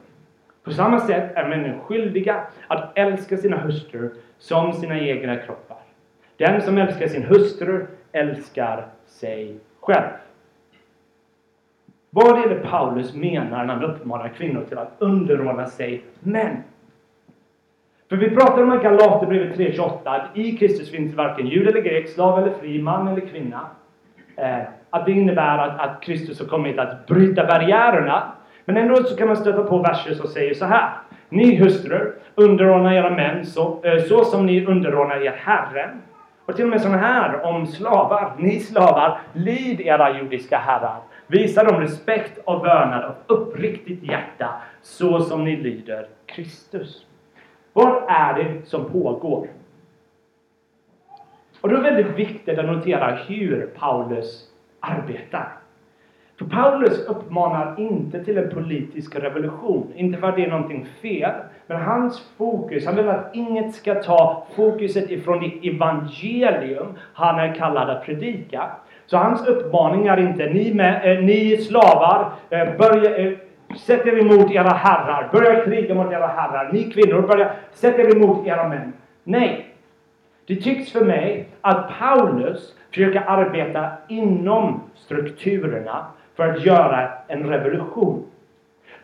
På 0.63 0.71
samma 0.71 0.99
sätt 0.99 1.31
är 1.35 1.47
männen 1.47 1.79
skyldiga 1.79 2.43
att 2.67 2.97
älska 2.97 3.37
sina 3.37 3.57
hustrur 3.57 4.11
som 4.37 4.73
sina 4.73 4.99
egna 4.99 5.37
kroppar. 5.37 5.77
Den 6.37 6.61
som 6.61 6.77
älskar 6.77 7.07
sin 7.07 7.23
hustru 7.23 7.87
älskar 8.11 8.85
sig 9.05 9.55
själv. 9.79 10.09
Vad 12.09 12.39
är 12.39 12.49
det 12.49 12.55
Paulus 12.55 13.13
menar 13.13 13.65
när 13.65 13.75
han 13.75 13.83
uppmanar 13.83 14.27
kvinnor 14.27 14.63
till 14.69 14.77
att 14.77 14.95
underordna 14.99 15.65
sig 15.67 16.03
män? 16.19 16.63
För 18.09 18.15
vi 18.15 18.29
pratar 18.29 18.63
om 18.63 18.73
i 18.73 18.83
Galaterbrevet 18.83 19.57
3.28 19.57 19.99
att 20.03 20.37
i 20.37 20.57
Kristus 20.57 20.91
finns 20.91 21.15
varken 21.15 21.47
jud 21.47 21.67
eller 21.67 21.81
grek, 21.81 22.09
slav 22.09 22.39
eller 22.39 22.53
fri, 22.53 22.81
man 22.81 23.07
eller 23.07 23.21
kvinna. 23.21 23.67
Eh, 24.35 24.61
att 24.89 25.05
det 25.05 25.11
innebär 25.11 25.57
att, 25.57 25.79
att 25.79 26.01
Kristus 26.01 26.39
har 26.39 26.47
kommit 26.47 26.79
att 26.79 27.07
bryta 27.07 27.45
barriärerna. 27.45 28.31
Men 28.65 28.77
ändå 28.77 28.95
så 28.95 29.15
kan 29.15 29.27
man 29.27 29.37
stöta 29.37 29.63
på 29.63 29.77
verser 29.77 30.13
som 30.13 30.27
säger 30.27 30.53
så 30.53 30.65
här. 30.65 30.89
Ni 31.29 31.55
hustrur, 31.55 32.13
underordna 32.35 32.95
era 32.95 33.09
män 33.09 33.45
så, 33.45 33.83
eh, 33.83 34.03
så 34.03 34.25
som 34.25 34.45
ni 34.45 34.65
underordnar 34.65 35.25
er 35.25 35.31
Herren. 35.31 36.01
Och 36.51 36.57
till 36.57 36.65
och 36.65 36.71
med 36.71 36.81
sådana 36.81 36.97
här 36.97 37.45
om 37.45 37.67
slavar. 37.67 38.35
Ni 38.37 38.59
slavar, 38.59 39.21
lyd 39.33 39.81
era 39.81 40.19
jordiska 40.19 40.57
herrar. 40.57 41.01
Visa 41.27 41.63
dem 41.63 41.81
respekt 41.81 42.37
och 42.45 42.65
vördnad 42.65 43.03
av 43.03 43.15
uppriktigt 43.27 44.03
hjärta, 44.03 44.61
så 44.81 45.19
som 45.19 45.43
ni 45.43 45.55
lyder 45.55 46.07
Kristus. 46.25 47.05
Vad 47.73 48.03
är 48.07 48.33
det 48.33 48.65
som 48.65 48.91
pågår? 48.91 49.47
Och 51.61 51.69
då 51.69 51.75
är 51.75 51.81
det 51.81 51.91
väldigt 51.91 52.15
viktigt 52.15 52.59
att 52.59 52.65
notera 52.65 53.15
hur 53.15 53.67
Paulus 53.79 54.49
arbetar. 54.79 55.60
För 56.41 56.47
Paulus 56.47 57.05
uppmanar 57.05 57.75
inte 57.77 58.23
till 58.23 58.37
en 58.37 58.49
politisk 58.49 59.15
revolution, 59.15 59.93
inte 59.95 60.17
för 60.17 60.27
att 60.27 60.35
det 60.35 60.45
är 60.45 60.49
någonting 60.49 60.87
fel. 61.01 61.31
Men 61.67 61.81
hans 61.81 62.31
fokus, 62.37 62.85
han 62.85 62.95
vill 62.95 63.09
att 63.09 63.35
inget 63.35 63.75
ska 63.75 63.95
ta 63.95 64.47
fokuset 64.55 65.11
ifrån 65.11 65.39
det 65.39 65.69
evangelium 65.69 66.87
han 67.13 67.39
är 67.39 67.55
kallad 67.55 67.89
att 67.89 68.05
predika. 68.05 68.71
Så 69.05 69.17
hans 69.17 69.47
uppmaning 69.47 70.07
är 70.07 70.19
inte 70.19 70.45
ni, 70.45 70.73
med, 70.73 71.11
eh, 71.11 71.23
ni 71.23 71.57
slavar, 71.57 72.31
eh, 72.49 72.77
börja, 72.77 73.17
eh, 73.17 73.33
sätt 73.77 74.07
er 74.07 74.19
emot 74.19 74.51
era 74.51 74.69
herrar, 74.69 75.29
börja 75.31 75.65
kriga 75.65 75.95
mot 75.95 76.11
era 76.11 76.27
herrar. 76.27 76.69
Ni 76.73 76.83
kvinnor, 76.83 77.21
börja, 77.21 77.51
sätt 77.73 77.99
er 77.99 78.15
emot 78.15 78.47
era 78.47 78.67
män. 78.67 78.93
Nej. 79.23 79.67
Det 80.47 80.55
tycks 80.55 80.91
för 80.91 81.05
mig 81.05 81.47
att 81.61 81.89
Paulus 81.99 82.75
försöker 82.89 83.23
arbeta 83.27 83.89
inom 84.07 84.81
strukturerna 84.95 86.05
för 86.35 86.49
att 86.49 86.65
göra 86.65 87.09
en 87.27 87.49
revolution. 87.49 88.25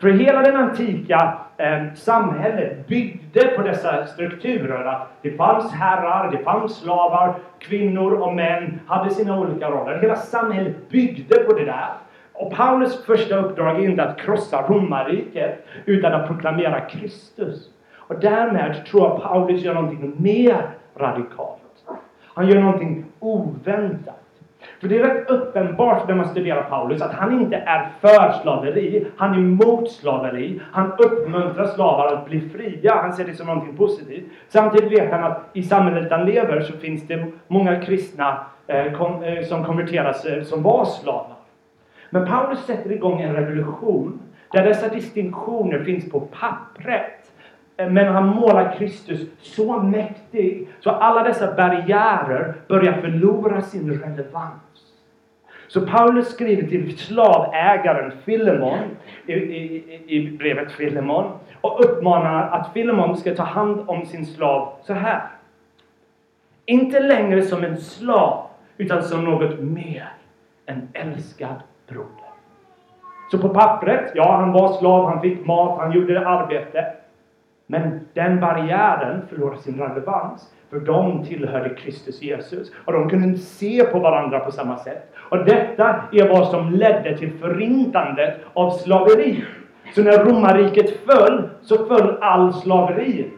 För 0.00 0.08
hela 0.08 0.42
det 0.42 0.58
antika 0.58 1.38
eh, 1.56 1.94
samhället 1.94 2.86
byggde 2.86 3.46
på 3.48 3.62
dessa 3.62 4.06
strukturer. 4.06 4.84
Att 4.84 5.08
det 5.22 5.30
fanns 5.30 5.72
herrar, 5.72 6.30
det 6.30 6.38
fanns 6.38 6.76
slavar, 6.76 7.34
kvinnor 7.58 8.12
och 8.12 8.34
män 8.34 8.80
hade 8.86 9.10
sina 9.10 9.40
olika 9.40 9.70
roller. 9.70 9.98
Hela 10.00 10.16
samhället 10.16 10.88
byggde 10.88 11.34
på 11.38 11.52
det 11.52 11.64
där. 11.64 11.88
Och 12.32 12.52
Paulus 12.52 13.04
första 13.04 13.36
uppdrag 13.36 13.76
är 13.76 13.88
inte 13.88 14.02
att 14.02 14.18
krossa 14.18 14.62
romarriket, 14.68 15.66
utan 15.84 16.12
att 16.12 16.26
proklamera 16.26 16.80
Kristus. 16.80 17.70
Och 17.96 18.20
därmed 18.20 18.86
tror 18.86 19.08
jag 19.08 19.22
Paulus 19.22 19.62
gör 19.62 19.74
någonting 19.74 20.12
mer 20.18 20.70
radikalt. 20.96 21.60
Han 22.34 22.48
gör 22.48 22.60
någonting 22.60 23.04
oväntat. 23.18 24.27
För 24.80 24.88
det 24.88 24.98
är 24.98 25.02
rätt 25.02 25.30
uppenbart 25.30 26.08
när 26.08 26.14
man 26.14 26.28
studerar 26.28 26.62
Paulus 26.62 27.02
att 27.02 27.12
han 27.12 27.40
inte 27.40 27.56
är 27.56 27.88
för 28.00 28.32
slaveri, 28.42 29.06
han 29.16 29.34
är 29.34 29.38
mot 29.38 29.90
slaveri. 29.90 30.60
Han 30.72 30.92
uppmuntrar 30.98 31.66
slavar 31.66 32.14
att 32.14 32.26
bli 32.26 32.40
fria, 32.40 32.94
han 32.94 33.12
ser 33.12 33.24
det 33.24 33.34
som 33.34 33.46
någonting 33.46 33.76
positivt. 33.76 34.24
Samtidigt 34.48 34.92
vet 34.92 35.12
han 35.12 35.24
att 35.24 35.50
i 35.52 35.62
samhället 35.62 36.12
han 36.12 36.24
lever 36.24 36.60
så 36.60 36.72
finns 36.72 37.06
det 37.06 37.26
många 37.46 37.80
kristna 37.80 38.46
eh, 38.66 38.92
kom, 38.92 39.22
eh, 39.22 39.44
som 39.44 39.64
konverteras 39.64 40.24
eh, 40.24 40.42
som 40.42 40.62
var 40.62 40.84
slavar. 40.84 41.36
Men 42.10 42.26
Paulus 42.26 42.66
sätter 42.66 42.92
igång 42.92 43.20
en 43.20 43.34
revolution 43.34 44.20
där 44.52 44.64
dessa 44.64 44.88
distinktioner 44.88 45.84
finns 45.84 46.10
på 46.10 46.20
pappret. 46.20 47.17
Eh, 47.78 47.90
men 47.90 48.14
han 48.14 48.26
målar 48.26 48.74
Kristus 48.78 49.20
så 49.40 49.82
mäktig 49.82 50.68
så 50.80 50.90
alla 50.90 51.22
dessa 51.22 51.54
barriärer 51.54 52.54
börjar 52.68 52.92
förlora 52.92 53.62
sin 53.62 54.00
relevans. 54.00 54.62
Så 55.68 55.86
Paulus 55.86 56.28
skriver 56.28 56.68
till 56.68 56.98
slavägaren 56.98 58.12
Filemon 58.24 58.78
i, 59.26 59.32
i, 59.32 60.04
i 60.06 60.36
brevet 60.36 60.72
Filemon 60.72 61.32
och 61.60 61.84
uppmanar 61.84 62.48
att 62.48 62.72
Filemon 62.72 63.16
ska 63.16 63.34
ta 63.34 63.42
hand 63.42 63.84
om 63.86 64.06
sin 64.06 64.26
slav 64.26 64.72
så 64.82 64.92
här. 64.92 65.22
Inte 66.66 67.00
längre 67.00 67.42
som 67.42 67.64
en 67.64 67.76
slav 67.76 68.46
utan 68.76 69.02
som 69.02 69.24
något 69.24 69.60
mer. 69.60 70.08
En 70.66 70.88
älskad 70.92 71.62
broder. 71.88 72.28
Så 73.30 73.38
på 73.38 73.48
pappret, 73.48 74.12
ja 74.14 74.36
han 74.36 74.52
var 74.52 74.72
slav, 74.72 75.10
han 75.10 75.20
fick 75.20 75.46
mat, 75.46 75.78
han 75.78 75.92
gjorde 75.92 76.28
arbete. 76.28 76.94
Men 77.70 78.00
den 78.14 78.40
barriären 78.40 79.22
förlorade 79.28 79.62
sin 79.62 79.78
relevans. 79.78 80.54
För 80.70 80.80
de 80.80 81.24
tillhörde 81.24 81.74
Kristus 81.74 82.22
Jesus. 82.22 82.72
Och 82.84 82.92
de 82.92 83.08
kunde 83.08 83.28
inte 83.28 83.40
se 83.40 83.84
på 83.84 83.98
varandra 83.98 84.40
på 84.40 84.52
samma 84.52 84.76
sätt. 84.78 85.12
Och 85.16 85.44
detta 85.44 86.04
är 86.12 86.28
vad 86.28 86.48
som 86.48 86.70
ledde 86.70 87.18
till 87.18 87.32
förintandet 87.32 88.34
av 88.52 88.70
slaveri. 88.70 89.44
Så 89.94 90.02
när 90.02 90.24
romarriket 90.24 90.90
föll, 91.06 91.48
så 91.62 91.86
föll 91.86 92.16
all 92.20 92.52
slaveri. 92.52 93.30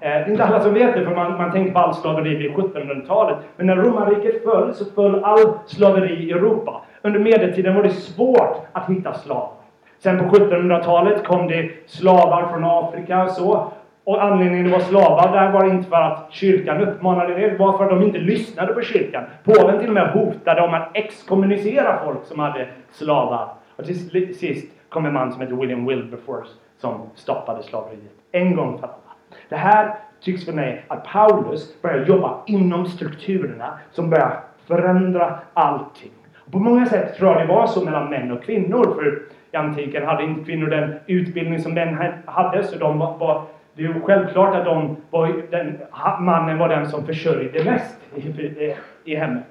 Eh, 0.00 0.08
det 0.08 0.08
är 0.08 0.30
inte 0.30 0.44
alla 0.44 0.60
som 0.60 0.74
vet 0.74 0.94
det, 0.94 1.04
för 1.04 1.14
man, 1.14 1.36
man 1.36 1.52
tänker 1.52 1.72
på 1.72 1.78
all 1.78 1.94
slaveri 1.94 2.36
vid 2.36 2.50
1700-talet. 2.50 3.36
Men 3.56 3.66
när 3.66 3.76
romarriket 3.76 4.44
föll, 4.44 4.74
så 4.74 4.84
föll 4.84 5.24
all 5.24 5.52
slaveri 5.66 6.14
i 6.14 6.32
Europa. 6.32 6.82
Under 7.02 7.20
medeltiden 7.20 7.74
var 7.74 7.82
det 7.82 7.90
svårt 7.90 8.66
att 8.72 8.90
hitta 8.90 9.14
slavar. 9.14 9.63
Sen 10.04 10.18
på 10.18 10.24
1700-talet 10.24 11.24
kom 11.24 11.46
det 11.46 11.70
slavar 11.86 12.48
från 12.48 12.64
Afrika 12.64 13.24
och 13.24 13.30
så. 13.30 13.72
Och 14.04 14.22
anledningen 14.22 14.64
till 14.64 14.74
att 14.74 14.80
det 14.80 14.92
var 14.92 15.00
slavar 15.00 15.32
där 15.32 15.52
var 15.52 15.70
inte 15.70 15.88
för 15.88 15.96
att 15.96 16.26
kyrkan 16.30 16.80
uppmanade 16.80 17.34
det, 17.34 17.50
det 17.50 17.58
var 17.58 17.78
för 17.78 17.84
att 17.84 17.90
de 17.90 18.02
inte 18.02 18.18
lyssnade 18.18 18.74
på 18.74 18.82
kyrkan. 18.82 19.24
Påven 19.44 19.78
till 19.78 19.88
och 19.88 19.94
med 19.94 20.12
hotade 20.12 20.62
om 20.62 20.74
att 20.74 20.90
exkommunicera 20.94 22.04
folk 22.04 22.24
som 22.24 22.38
hade 22.38 22.68
slavar. 22.90 23.48
Och 23.76 23.84
till 23.84 24.34
sist 24.34 24.72
kom 24.88 25.06
en 25.06 25.12
man 25.12 25.32
som 25.32 25.40
hette 25.40 25.54
William 25.54 25.86
Wilberforce 25.86 26.50
som 26.78 27.10
stoppade 27.14 27.62
slaveriet. 27.62 28.12
En 28.32 28.56
gång 28.56 28.78
för 28.78 28.86
alla. 28.86 29.14
Det 29.48 29.56
här 29.56 29.94
tycks 30.20 30.44
för 30.44 30.52
mig 30.52 30.84
att 30.88 31.04
Paulus 31.04 31.82
börjar 31.82 32.06
jobba 32.06 32.36
inom 32.46 32.86
strukturerna 32.86 33.78
som 33.92 34.10
börjar 34.10 34.40
förändra 34.66 35.38
allting. 35.54 36.12
Och 36.44 36.52
på 36.52 36.58
många 36.58 36.86
sätt 36.86 37.16
tror 37.16 37.32
jag 37.32 37.40
det 37.40 37.54
var 37.54 37.66
så 37.66 37.84
mellan 37.84 38.10
män 38.10 38.32
och 38.32 38.44
kvinnor. 38.44 38.94
För 38.94 39.22
i 39.52 39.56
antiken 39.56 40.06
hade 40.06 40.24
inte 40.24 40.44
kvinnor 40.44 40.66
den 40.66 40.94
utbildning 41.06 41.60
som 41.60 41.74
män 41.74 42.12
hade, 42.26 42.64
så 42.64 42.78
de 42.78 42.98
var, 42.98 43.18
var 43.18 43.44
det 43.74 43.84
är 43.84 44.00
självklart 44.00 44.54
att 44.54 44.64
de 44.64 44.96
var, 45.10 45.42
den, 45.50 45.78
mannen 46.20 46.58
var 46.58 46.68
den 46.68 46.88
som 46.88 47.06
försörjde 47.06 47.64
mest 47.64 47.98
i, 48.14 48.28
i, 48.28 48.76
i 49.04 49.16
hemmet. 49.16 49.44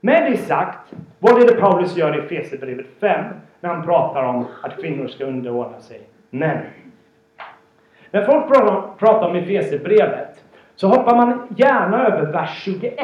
Med 0.00 0.32
det 0.32 0.36
sagt, 0.36 0.92
vad 1.18 1.42
är 1.42 1.46
det 1.46 1.60
Paulus 1.60 1.96
gör 1.96 2.24
i 2.24 2.28
Fesebrevet 2.28 2.86
5 3.00 3.24
när 3.60 3.70
han 3.70 3.84
pratar 3.84 4.22
om 4.22 4.46
att 4.62 4.80
kvinnor 4.80 5.08
ska 5.08 5.24
underordna 5.24 5.80
sig 5.80 6.00
män? 6.30 6.58
När 8.10 8.24
folk 8.24 8.48
pratar 8.98 9.28
om 9.28 9.36
Efesierbrevet 9.36 10.44
så 10.76 10.88
hoppar 10.88 11.16
man 11.16 11.46
gärna 11.56 12.06
över 12.06 12.32
vers 12.32 12.62
21. 12.62 12.96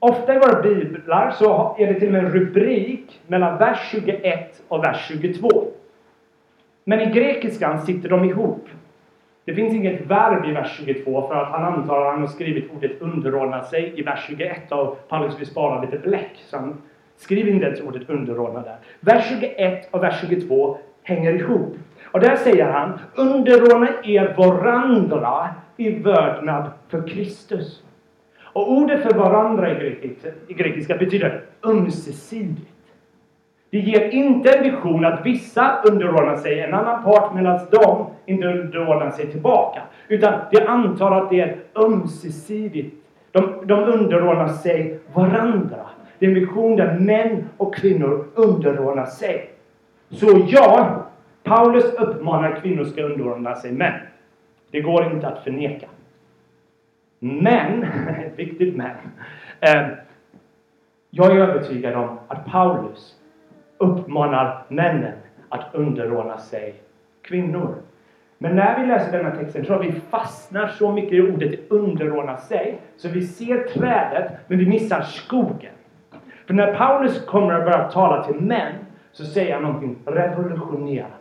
Ofta 0.00 0.34
i 0.34 0.38
våra 0.38 0.62
biblar 0.62 1.30
så 1.30 1.76
är 1.78 1.86
det 1.86 1.94
till 1.94 2.06
och 2.06 2.12
med 2.12 2.24
en 2.24 2.32
rubrik 2.32 3.20
mellan 3.26 3.58
vers 3.58 3.78
21 3.90 4.62
och 4.68 4.84
vers 4.84 5.06
22. 5.08 5.64
Men 6.84 7.00
i 7.00 7.06
grekiskan 7.06 7.80
sitter 7.80 8.08
de 8.08 8.24
ihop. 8.24 8.68
Det 9.44 9.54
finns 9.54 9.74
inget 9.74 10.06
verb 10.06 10.44
i 10.44 10.52
vers 10.52 10.76
22 10.76 11.28
för 11.28 11.34
att 11.34 11.48
han 11.48 11.64
antar 11.64 12.00
att 12.00 12.12
han 12.12 12.20
har 12.20 12.28
skrivit 12.28 12.70
ordet 12.76 13.02
underordna 13.02 13.62
sig 13.62 14.00
i 14.00 14.02
vers 14.02 14.24
21 14.28 14.72
och 14.72 15.08
Paulus 15.08 15.40
vill 15.40 15.46
spara 15.46 15.80
lite 15.80 15.98
bläck. 15.98 16.30
Så 16.46 16.56
han 16.56 16.82
skriver 17.16 17.50
inte 17.50 17.66
ens 17.66 17.80
ordet 17.80 18.10
underordna 18.10 18.60
där. 18.60 18.76
Vers 19.00 19.24
21 19.28 19.88
och 19.90 20.02
vers 20.02 20.20
22 20.20 20.78
hänger 21.02 21.32
ihop. 21.32 21.76
Och 22.04 22.20
där 22.20 22.36
säger 22.36 22.64
han 22.64 22.98
underordna 23.14 23.88
er 24.04 24.34
varandra 24.36 25.48
i 25.76 25.90
vördnad 25.90 26.70
för 26.88 27.08
Kristus. 27.08 27.82
Och 28.58 28.72
ordet 28.72 29.02
för 29.02 29.14
varandra 29.14 29.72
i 29.72 29.74
grekiska, 29.74 30.28
i 30.48 30.54
grekiska 30.54 30.96
betyder 30.96 31.42
ömsesidigt. 31.64 32.72
Det 33.70 33.78
ger 33.78 34.10
inte 34.10 34.52
en 34.52 34.62
vision 34.62 35.04
att 35.04 35.26
vissa 35.26 35.82
underordnar 35.84 36.36
sig 36.36 36.60
en 36.60 36.74
annan 36.74 37.04
part 37.04 37.34
medan 37.34 37.60
de 37.70 38.06
inte 38.26 38.46
underordnar 38.46 39.10
sig 39.10 39.26
tillbaka. 39.26 39.82
Utan 40.08 40.40
det 40.50 40.66
antar 40.66 41.10
att 41.12 41.30
det 41.30 41.40
är 41.40 41.56
ömsesidigt. 41.74 42.94
De, 43.32 43.66
de 43.66 43.84
underordnar 43.84 44.48
sig 44.48 44.98
varandra. 45.14 45.86
Det 46.18 46.26
är 46.26 46.30
en 46.30 46.34
vision 46.34 46.76
där 46.76 46.98
män 46.98 47.44
och 47.56 47.74
kvinnor 47.74 48.24
underordnar 48.34 49.06
sig. 49.06 49.50
Så 50.10 50.46
ja, 50.48 51.02
Paulus 51.42 51.94
uppmanar 51.94 52.60
kvinnor 52.62 52.84
ska 52.84 53.02
underordna 53.02 53.54
sig 53.54 53.72
män. 53.72 54.00
Det 54.70 54.80
går 54.80 55.12
inte 55.12 55.28
att 55.28 55.44
förneka. 55.44 55.86
Men, 57.18 57.82
ett 58.26 58.38
viktigt 58.38 58.76
men. 58.76 58.96
Eh, 59.60 59.88
jag 61.10 61.36
är 61.36 61.40
övertygad 61.40 61.94
om 61.94 62.18
att 62.28 62.46
Paulus 62.46 63.14
uppmanar 63.78 64.64
männen 64.68 65.12
att 65.48 65.74
underordna 65.74 66.38
sig 66.38 66.74
kvinnor. 67.22 67.74
Men 68.38 68.56
när 68.56 68.80
vi 68.80 68.86
läser 68.86 69.12
denna 69.12 69.36
texten 69.36 69.64
tror 69.64 69.84
jag 69.84 69.92
vi 69.92 70.00
fastnar 70.00 70.68
så 70.68 70.92
mycket 70.92 71.12
i 71.12 71.20
ordet 71.20 71.70
underordna 71.70 72.36
sig, 72.36 72.80
så 72.96 73.08
vi 73.08 73.26
ser 73.26 73.62
trädet, 73.62 74.32
men 74.46 74.58
vi 74.58 74.66
missar 74.66 75.02
skogen. 75.02 75.72
För 76.46 76.54
när 76.54 76.74
Paulus 76.74 77.24
kommer 77.26 77.54
att 77.54 77.64
börja 77.64 77.88
tala 77.88 78.24
till 78.24 78.40
män, 78.40 78.72
så 79.12 79.24
säger 79.24 79.54
han 79.54 79.62
någonting 79.62 79.96
revolutionerande. 80.04 81.14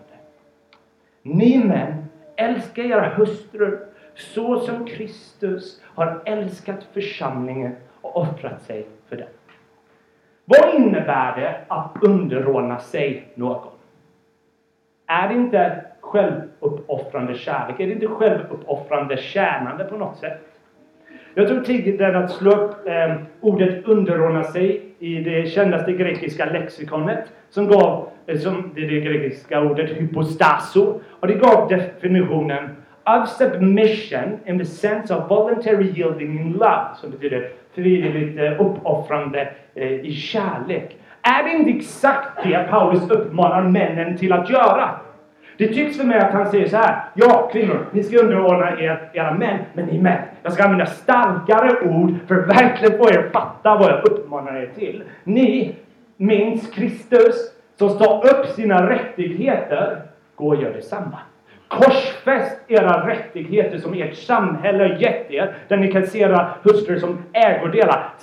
Ni 1.21 1.63
män, 1.63 2.05
älska 2.35 2.81
era 2.81 3.09
hustrur 3.09 3.79
så 4.17 4.59
som 4.59 4.85
Kristus 4.85 5.81
har 5.83 6.21
älskat 6.25 6.87
församlingen 6.93 7.75
och 8.01 8.17
offrat 8.17 8.61
sig 8.61 8.87
för 9.09 9.15
den. 9.15 9.27
Vad 10.45 10.75
innebär 10.75 11.35
det 11.35 11.61
att 11.67 11.91
underordna 12.01 12.79
sig 12.79 13.27
någon? 13.35 13.67
Är 15.07 15.27
det 15.27 15.33
inte 15.33 15.85
självuppoffrande 16.01 17.35
kärlek? 17.35 17.79
Är 17.79 17.87
det 17.87 17.93
inte 17.93 18.07
självuppoffrande 18.07 19.17
tjänande 19.17 19.83
på 19.83 19.97
något 19.97 20.17
sätt? 20.17 20.41
Jag 21.33 21.47
tog 21.47 21.65
tiden 21.65 22.15
att 22.15 22.31
slå 22.31 22.51
upp 22.51 22.87
eh, 22.87 23.15
ordet 23.41 23.85
underordna 23.85 24.43
sig 24.43 24.83
i 24.99 25.15
det 25.15 25.49
kändaste 25.49 25.93
grekiska 25.93 26.45
lexikonet 26.45 27.23
som 27.49 27.67
gav, 27.67 28.09
eh, 28.25 28.37
som 28.37 28.71
det, 28.75 28.81
det 28.81 28.99
grekiska 28.99 29.61
ordet 29.61 29.89
hypostaso. 29.89 30.99
Och 31.19 31.27
det 31.27 31.33
gav 31.33 31.67
definitionen 31.69 32.69
of 33.07 33.29
submission 33.29 34.39
in 34.45 34.57
the 34.57 34.65
sense 34.65 35.13
of 35.13 35.29
voluntary 35.29 35.91
yielding 35.91 36.39
in 36.39 36.53
love, 36.53 36.95
som 37.01 37.11
betyder 37.11 37.49
frivilligt 37.75 38.39
eh, 38.39 38.61
uppoffrande 38.61 39.49
eh, 39.75 39.91
i 39.91 40.13
kärlek. 40.13 40.97
Är 41.21 41.43
det 41.43 41.51
inte 41.51 41.71
exakt 41.71 42.43
det 42.43 42.67
Paulus 42.69 43.09
uppmanar 43.09 43.61
männen 43.61 44.17
till 44.17 44.33
att 44.33 44.49
göra? 44.49 44.89
Det 45.57 45.67
tycks 45.67 45.97
för 45.97 46.05
mig 46.05 46.19
att 46.19 46.33
han 46.33 46.51
säger 46.51 46.67
så 46.67 46.77
här. 46.77 47.03
Ja, 47.13 47.49
kvinnor, 47.51 47.85
ni 47.91 48.03
ska 48.03 48.17
underordna 48.17 48.81
er, 48.81 49.09
era 49.13 49.33
män, 49.33 49.59
men 49.73 49.85
ni 49.85 49.99
män, 49.99 50.21
jag 50.43 50.53
ska 50.53 50.63
använda 50.63 50.85
starkare 50.85 51.89
ord 51.89 52.13
för 52.27 52.35
att 52.35 52.47
verkligen 52.47 52.97
få 52.97 53.09
er 53.09 53.19
att 53.19 53.31
fatta 53.31 53.77
vad 53.77 53.91
jag 53.91 54.05
uppmanar 54.05 54.55
er 54.55 54.69
till. 54.75 55.03
Ni 55.23 55.75
minns 56.17 56.71
Kristus 56.71 57.35
som 57.75 57.89
står 57.89 58.25
upp 58.25 58.45
sina 58.45 58.89
rättigheter. 58.89 60.01
Gå 60.35 60.47
och 60.47 60.61
gör 60.61 60.73
detsamma. 60.73 61.17
Korsfäst 61.69 62.59
era 62.67 63.07
rättigheter 63.07 63.77
som 63.77 63.93
ert 63.93 64.15
samhälle 64.15 64.83
har 64.83 65.01
gett 65.01 65.31
er, 65.31 65.55
där 65.67 65.77
ni 65.77 65.91
kan 65.91 66.07
se 66.07 66.19
era 66.19 66.53
hustrur 66.63 66.99
som 66.99 67.23
ägodelar. 67.33 68.13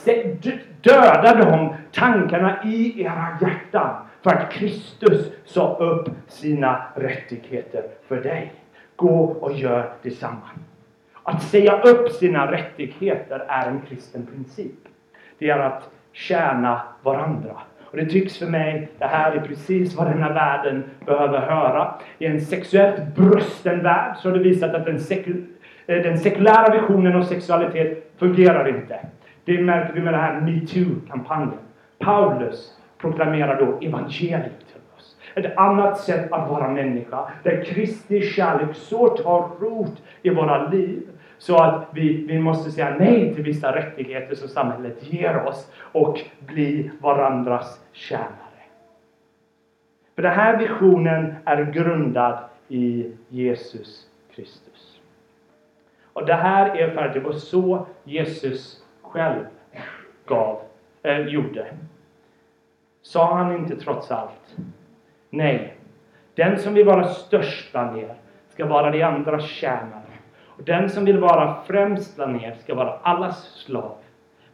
Döda 0.81 1.35
de 1.35 1.75
tankarna 1.93 2.65
i 2.65 3.03
era 3.03 3.39
hjärtan 3.41 3.97
för 4.23 4.31
att 4.31 4.53
Kristus 4.53 5.33
sa 5.45 5.77
upp 5.77 6.09
sina 6.29 6.83
rättigheter 6.95 7.83
för 8.09 8.17
dig. 8.17 8.53
Gå 8.97 9.25
och 9.25 9.53
gör 9.53 9.93
detsamma. 10.03 10.51
Att 11.23 11.43
säga 11.43 11.81
upp 11.81 12.13
sina 12.13 12.53
rättigheter 12.53 13.45
är 13.49 13.67
en 13.69 13.81
kristen 13.89 14.27
princip. 14.27 14.89
Det 15.39 15.51
är 15.51 15.59
att 15.59 15.91
tjäna 16.13 16.83
varandra. 17.03 17.57
Och 17.95 18.01
det 18.01 18.07
tycks 18.07 18.39
för 18.39 18.47
mig, 18.47 18.89
det 18.99 19.05
här 19.05 19.33
är 19.33 19.41
precis 19.41 19.95
vad 19.95 20.07
denna 20.07 20.33
världen 20.33 20.85
behöver 21.07 21.41
höra. 21.41 21.95
I 22.19 22.27
en 22.27 22.41
sexuellt 22.41 23.15
brusten 23.15 23.83
värld 23.83 24.17
så 24.17 24.29
har 24.29 24.37
det 24.37 24.43
visat 24.43 24.75
att 24.75 24.85
den, 24.85 25.01
sek 25.01 25.27
eh, 25.87 26.03
den 26.03 26.19
sekulära 26.19 26.81
visionen 26.81 27.17
av 27.17 27.23
sexualitet 27.23 28.13
fungerar 28.19 28.69
inte. 28.69 28.99
Det 29.45 29.59
märker 29.59 29.95
vi 29.95 30.01
med 30.01 30.15
den 30.15 30.21
här 30.21 30.41
metoo-kampanjen. 30.41 31.59
Paulus 31.99 32.79
proklamerar 32.99 33.61
då 33.61 33.87
evangeliet 33.87 34.59
till 34.59 34.81
oss. 34.97 35.17
Ett 35.35 35.57
annat 35.57 35.99
sätt 35.99 36.33
att 36.33 36.51
vara 36.51 36.69
människa, 36.69 37.19
där 37.43 37.65
Kristi 37.65 38.21
kärlek 38.21 38.77
så 38.77 39.09
tar 39.09 39.49
rot 39.61 40.03
i 40.23 40.31
våra 40.31 40.69
liv 40.69 41.03
så 41.45 41.57
att 41.57 41.89
vi, 41.93 42.25
vi 42.27 42.39
måste 42.39 42.71
säga 42.71 42.97
nej 42.99 43.35
till 43.35 43.45
vissa 43.45 43.77
rättigheter 43.77 44.35
som 44.35 44.49
samhället 44.49 45.13
ger 45.13 45.47
oss 45.47 45.73
och 45.79 46.21
bli 46.39 46.91
varandras 47.01 47.81
tjänare. 47.93 48.63
För 50.15 50.23
den 50.23 50.33
här 50.33 50.59
visionen 50.59 51.35
är 51.45 51.65
grundad 51.65 52.39
i 52.69 53.13
Jesus 53.29 54.07
Kristus. 54.35 55.01
Och 56.13 56.27
det 56.27 56.35
här 56.35 56.77
är 56.77 56.91
för 56.91 57.03
att 57.03 57.15
det 57.15 57.21
var 57.21 57.33
så 57.33 57.87
Jesus 58.05 58.85
själv 59.03 59.45
gav, 60.27 60.61
äh, 61.03 61.19
gjorde. 61.19 61.67
Sa 63.03 63.35
han 63.35 63.57
inte 63.57 63.77
trots 63.77 64.11
allt? 64.11 64.57
Nej. 65.31 65.77
Den 66.35 66.59
som 66.59 66.75
vill 66.75 66.87
vara 66.87 67.09
störst 67.09 67.73
bland 67.73 67.99
er 67.99 68.15
ska 68.49 68.67
vara 68.67 68.91
de 68.91 69.03
andras 69.03 69.45
tjänare. 69.45 70.04
Och 70.57 70.65
den 70.65 70.91
som 70.91 71.05
vill 71.05 71.19
vara 71.19 71.63
främst 71.67 72.17
bland 72.17 72.43
er 72.43 72.55
ska 72.55 72.75
vara 72.75 72.99
allas 73.03 73.45
slav. 73.45 73.97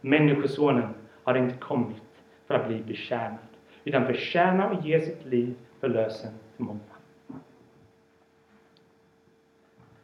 Människosonen 0.01 0.93
har 1.23 1.35
inte 1.35 1.57
kommit 1.57 2.01
för 2.47 2.55
att 2.55 2.67
bli 2.67 2.83
betjänad, 2.83 3.37
utan 3.83 4.05
förtjäna 4.05 4.69
och 4.69 4.85
ge 4.85 5.01
sitt 5.01 5.25
liv 5.25 5.55
för 5.79 5.89
lösen 5.89 6.31
till 6.55 6.65
många. 6.65 6.79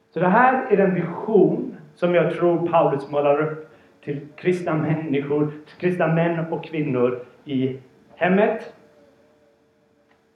Så 0.10 0.20
det 0.20 0.28
här 0.28 0.72
är 0.72 0.78
den 0.78 0.96
vision 0.96 1.78
som 1.96 2.16
jag 2.16 2.34
tror 2.34 2.68
Paulus 2.68 3.10
målar 3.10 3.42
upp 3.42 3.72
till 4.04 4.28
kristna 4.36 4.74
människor, 4.74 5.52
till 5.68 5.78
kristna 5.78 6.08
män 6.08 6.54
och 6.54 6.64
kvinnor 6.64 7.26
i 7.46 7.80
hemmet. 8.16 8.74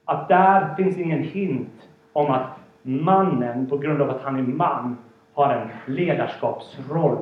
Att 0.05 0.27
där 0.27 0.75
finns 0.75 0.97
ingen 0.97 1.23
hint 1.23 1.89
om 2.13 2.31
att 2.31 2.49
mannen, 2.81 3.69
på 3.69 3.77
grund 3.77 4.01
av 4.01 4.09
att 4.09 4.21
han 4.21 4.39
är 4.39 4.43
man, 4.43 4.97
har 5.33 5.53
en 5.53 5.95
ledarskapsroll. 5.95 7.17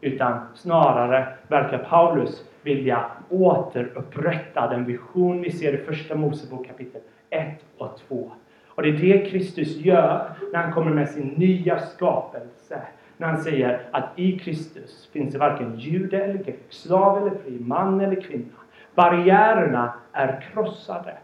Utan 0.00 0.40
snarare 0.54 1.28
verkar 1.48 1.78
Paulus 1.78 2.44
vilja 2.62 3.06
återupprätta 3.30 4.68
den 4.68 4.84
vision 4.84 5.42
vi 5.42 5.50
ser 5.50 5.72
i 5.72 5.76
Första 5.76 6.14
Mosebok 6.14 6.66
kapitel 6.66 7.00
1 7.30 7.48
och 7.78 7.98
2. 8.08 8.32
Och 8.68 8.82
det 8.82 8.88
är 8.88 8.92
det 8.92 9.30
Kristus 9.30 9.76
gör 9.76 10.30
när 10.52 10.62
han 10.62 10.72
kommer 10.72 10.90
med 10.90 11.08
sin 11.08 11.28
nya 11.28 11.78
skapelse. 11.78 12.82
När 13.16 13.26
han 13.28 13.38
säger 13.38 13.80
att 13.90 14.04
i 14.16 14.38
Kristus 14.38 15.08
finns 15.12 15.32
det 15.32 15.38
varken 15.38 15.78
jude 15.78 16.24
eller 16.24 16.44
grek, 16.44 16.66
slav 16.68 17.18
eller 17.18 17.36
fri, 17.36 17.58
man 17.60 18.00
eller 18.00 18.20
kvinna. 18.20 18.54
Barriärerna 18.94 19.92
är 20.12 20.40
krossade. 20.52 21.14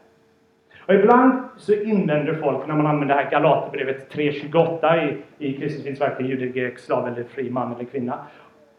Och 0.91 0.97
ibland 0.97 1.43
så 1.57 1.73
invänder 1.73 2.35
folk 2.35 2.67
när 2.67 2.75
man 2.75 2.87
använder 2.87 3.15
det 3.15 3.23
här 3.23 3.31
Galaterbrevet 3.31 4.15
3.28 4.15 5.19
i, 5.39 5.47
i 5.47 5.59
Kristus 5.59 5.85
finns 5.85 6.01
varken 6.01 6.27
jude, 6.27 6.47
grek, 6.47 6.79
slav 6.79 7.09
eller 7.09 7.25
fri 7.25 7.51
man 7.51 7.75
eller 7.75 7.85
kvinna. 7.85 8.19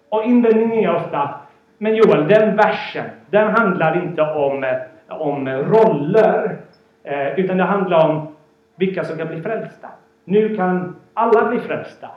Och 0.09 0.23
invändningen 0.23 0.71
är 0.71 0.95
ofta 0.95 1.39
men 1.77 1.95
Joel, 1.95 2.27
den 2.27 2.55
versen, 2.55 3.05
den 3.29 3.47
handlar 3.47 4.03
inte 4.03 4.21
om, 4.21 4.63
eh, 4.63 4.77
om 5.07 5.49
roller, 5.49 6.57
eh, 7.03 7.39
utan 7.39 7.57
det 7.57 7.63
handlar 7.63 8.09
om 8.09 8.27
vilka 8.75 9.03
som 9.03 9.17
kan 9.17 9.27
bli 9.27 9.41
frälsta. 9.41 9.87
Nu 10.23 10.55
kan 10.55 10.95
alla 11.13 11.49
bli 11.49 11.59
frälsta. 11.59 12.07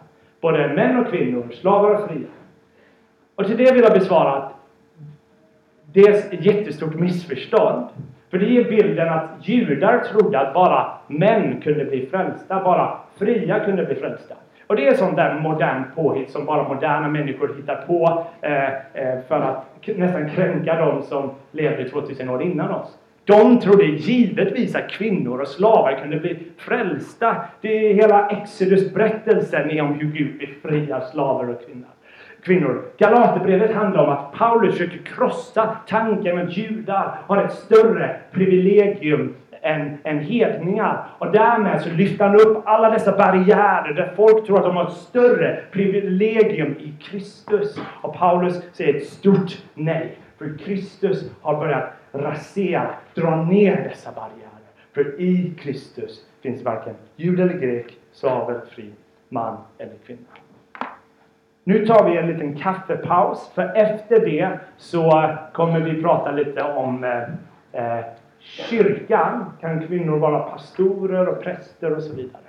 Både 0.40 0.68
män 0.68 0.96
och 0.96 1.10
kvinnor, 1.10 1.46
slavar 1.52 1.90
och 1.90 2.08
fria. 2.08 2.28
Och 3.34 3.46
till 3.46 3.56
det 3.56 3.72
vill 3.72 3.82
jag 3.82 3.92
besvara 3.92 4.32
att 4.32 4.52
det 5.92 6.00
är 6.00 6.12
ett 6.12 6.46
jättestort 6.46 6.94
missförstånd. 6.94 7.86
För 8.34 8.38
det 8.38 8.46
ger 8.46 8.64
bilden 8.64 9.08
att 9.08 9.48
judar 9.48 9.98
trodde 9.98 10.40
att 10.40 10.54
bara 10.54 10.86
män 11.06 11.60
kunde 11.60 11.84
bli 11.84 12.06
frälsta, 12.06 12.64
bara 12.64 12.98
fria 13.18 13.60
kunde 13.60 13.84
bli 13.84 13.94
frälsta. 13.94 14.34
Och 14.66 14.76
det 14.76 14.86
är 14.86 14.94
sånt 14.94 15.16
där 15.16 15.40
modernt 15.40 15.94
påhitt 15.94 16.30
som 16.30 16.44
bara 16.44 16.68
moderna 16.68 17.08
människor 17.08 17.54
hittar 17.56 17.76
på 17.76 18.24
eh, 18.40 18.64
eh, 18.64 19.20
för 19.28 19.40
att 19.40 19.88
nästan 19.96 20.30
kränka 20.30 20.74
de 20.74 21.02
som 21.02 21.30
levde 21.52 21.88
2000 21.88 22.30
år 22.30 22.42
innan 22.42 22.70
oss. 22.70 22.98
De 23.24 23.60
trodde 23.60 23.84
givetvis 23.84 24.74
att 24.74 24.90
kvinnor 24.90 25.40
och 25.40 25.48
slavar 25.48 25.98
kunde 26.02 26.16
bli 26.16 26.38
frälsta. 26.58 27.36
Det 27.60 27.90
är 27.90 27.94
hela 27.94 28.28
Exodus-berättelsen 28.28 29.70
är 29.70 29.82
om 29.82 29.94
hur 29.94 30.10
Gud 30.10 30.38
befriar 30.38 31.00
slavar 31.00 31.48
och 31.48 31.66
kvinnor 31.66 31.88
kvinnor. 32.44 32.82
Galaterbrevet 32.98 33.74
handlar 33.74 34.04
om 34.04 34.10
att 34.10 34.32
Paulus 34.32 34.72
försöker 34.72 34.98
krossa 34.98 35.76
tanken 35.86 36.38
att 36.38 36.56
judar 36.56 37.18
har 37.26 37.44
ett 37.44 37.52
större 37.52 38.16
privilegium 38.32 39.34
än, 39.62 39.98
än 40.04 40.18
hedningar. 40.18 41.06
Och 41.18 41.32
därmed 41.32 41.82
så 41.82 41.90
lyfter 41.90 42.24
han 42.24 42.36
upp 42.36 42.62
alla 42.64 42.90
dessa 42.90 43.16
barriärer 43.16 43.92
där 43.94 44.12
folk 44.16 44.46
tror 44.46 44.58
att 44.58 44.64
de 44.64 44.76
har 44.76 44.86
ett 44.86 44.92
större 44.92 45.60
privilegium 45.72 46.74
i 46.78 46.94
Kristus. 47.02 47.78
Och 48.02 48.14
Paulus 48.14 48.62
säger 48.72 48.94
ett 48.94 49.06
stort 49.06 49.62
nej. 49.74 50.18
För 50.38 50.58
Kristus 50.58 51.30
har 51.42 51.56
börjat 51.56 51.92
rasera, 52.12 52.90
dra 53.14 53.44
ner 53.44 53.88
dessa 53.88 54.12
barriärer. 54.12 54.50
För 54.94 55.20
i 55.20 55.54
Kristus 55.58 56.24
finns 56.42 56.62
varken 56.62 56.94
jud 57.16 57.40
eller 57.40 57.58
grek, 57.58 57.86
slav 58.12 58.50
eller 58.50 58.66
fri, 58.74 58.90
man 59.28 59.56
eller 59.78 59.94
kvinna. 60.06 60.43
Nu 61.64 61.86
tar 61.86 62.10
vi 62.10 62.16
en 62.16 62.26
liten 62.26 62.56
kaffepaus, 62.56 63.52
för 63.54 63.72
efter 63.74 64.20
det 64.20 64.58
så 64.76 65.34
kommer 65.52 65.80
vi 65.80 66.02
prata 66.02 66.30
lite 66.30 66.62
om 66.62 67.04
eh, 67.04 67.22
eh 67.72 68.04
kyrkan. 68.38 69.52
Kan 69.60 69.86
kvinnor 69.86 70.18
vara 70.18 70.38
pastorer 70.38 71.28
och 71.28 71.42
präster 71.42 71.96
och 71.96 72.02
så 72.02 72.14
vidare. 72.14 72.43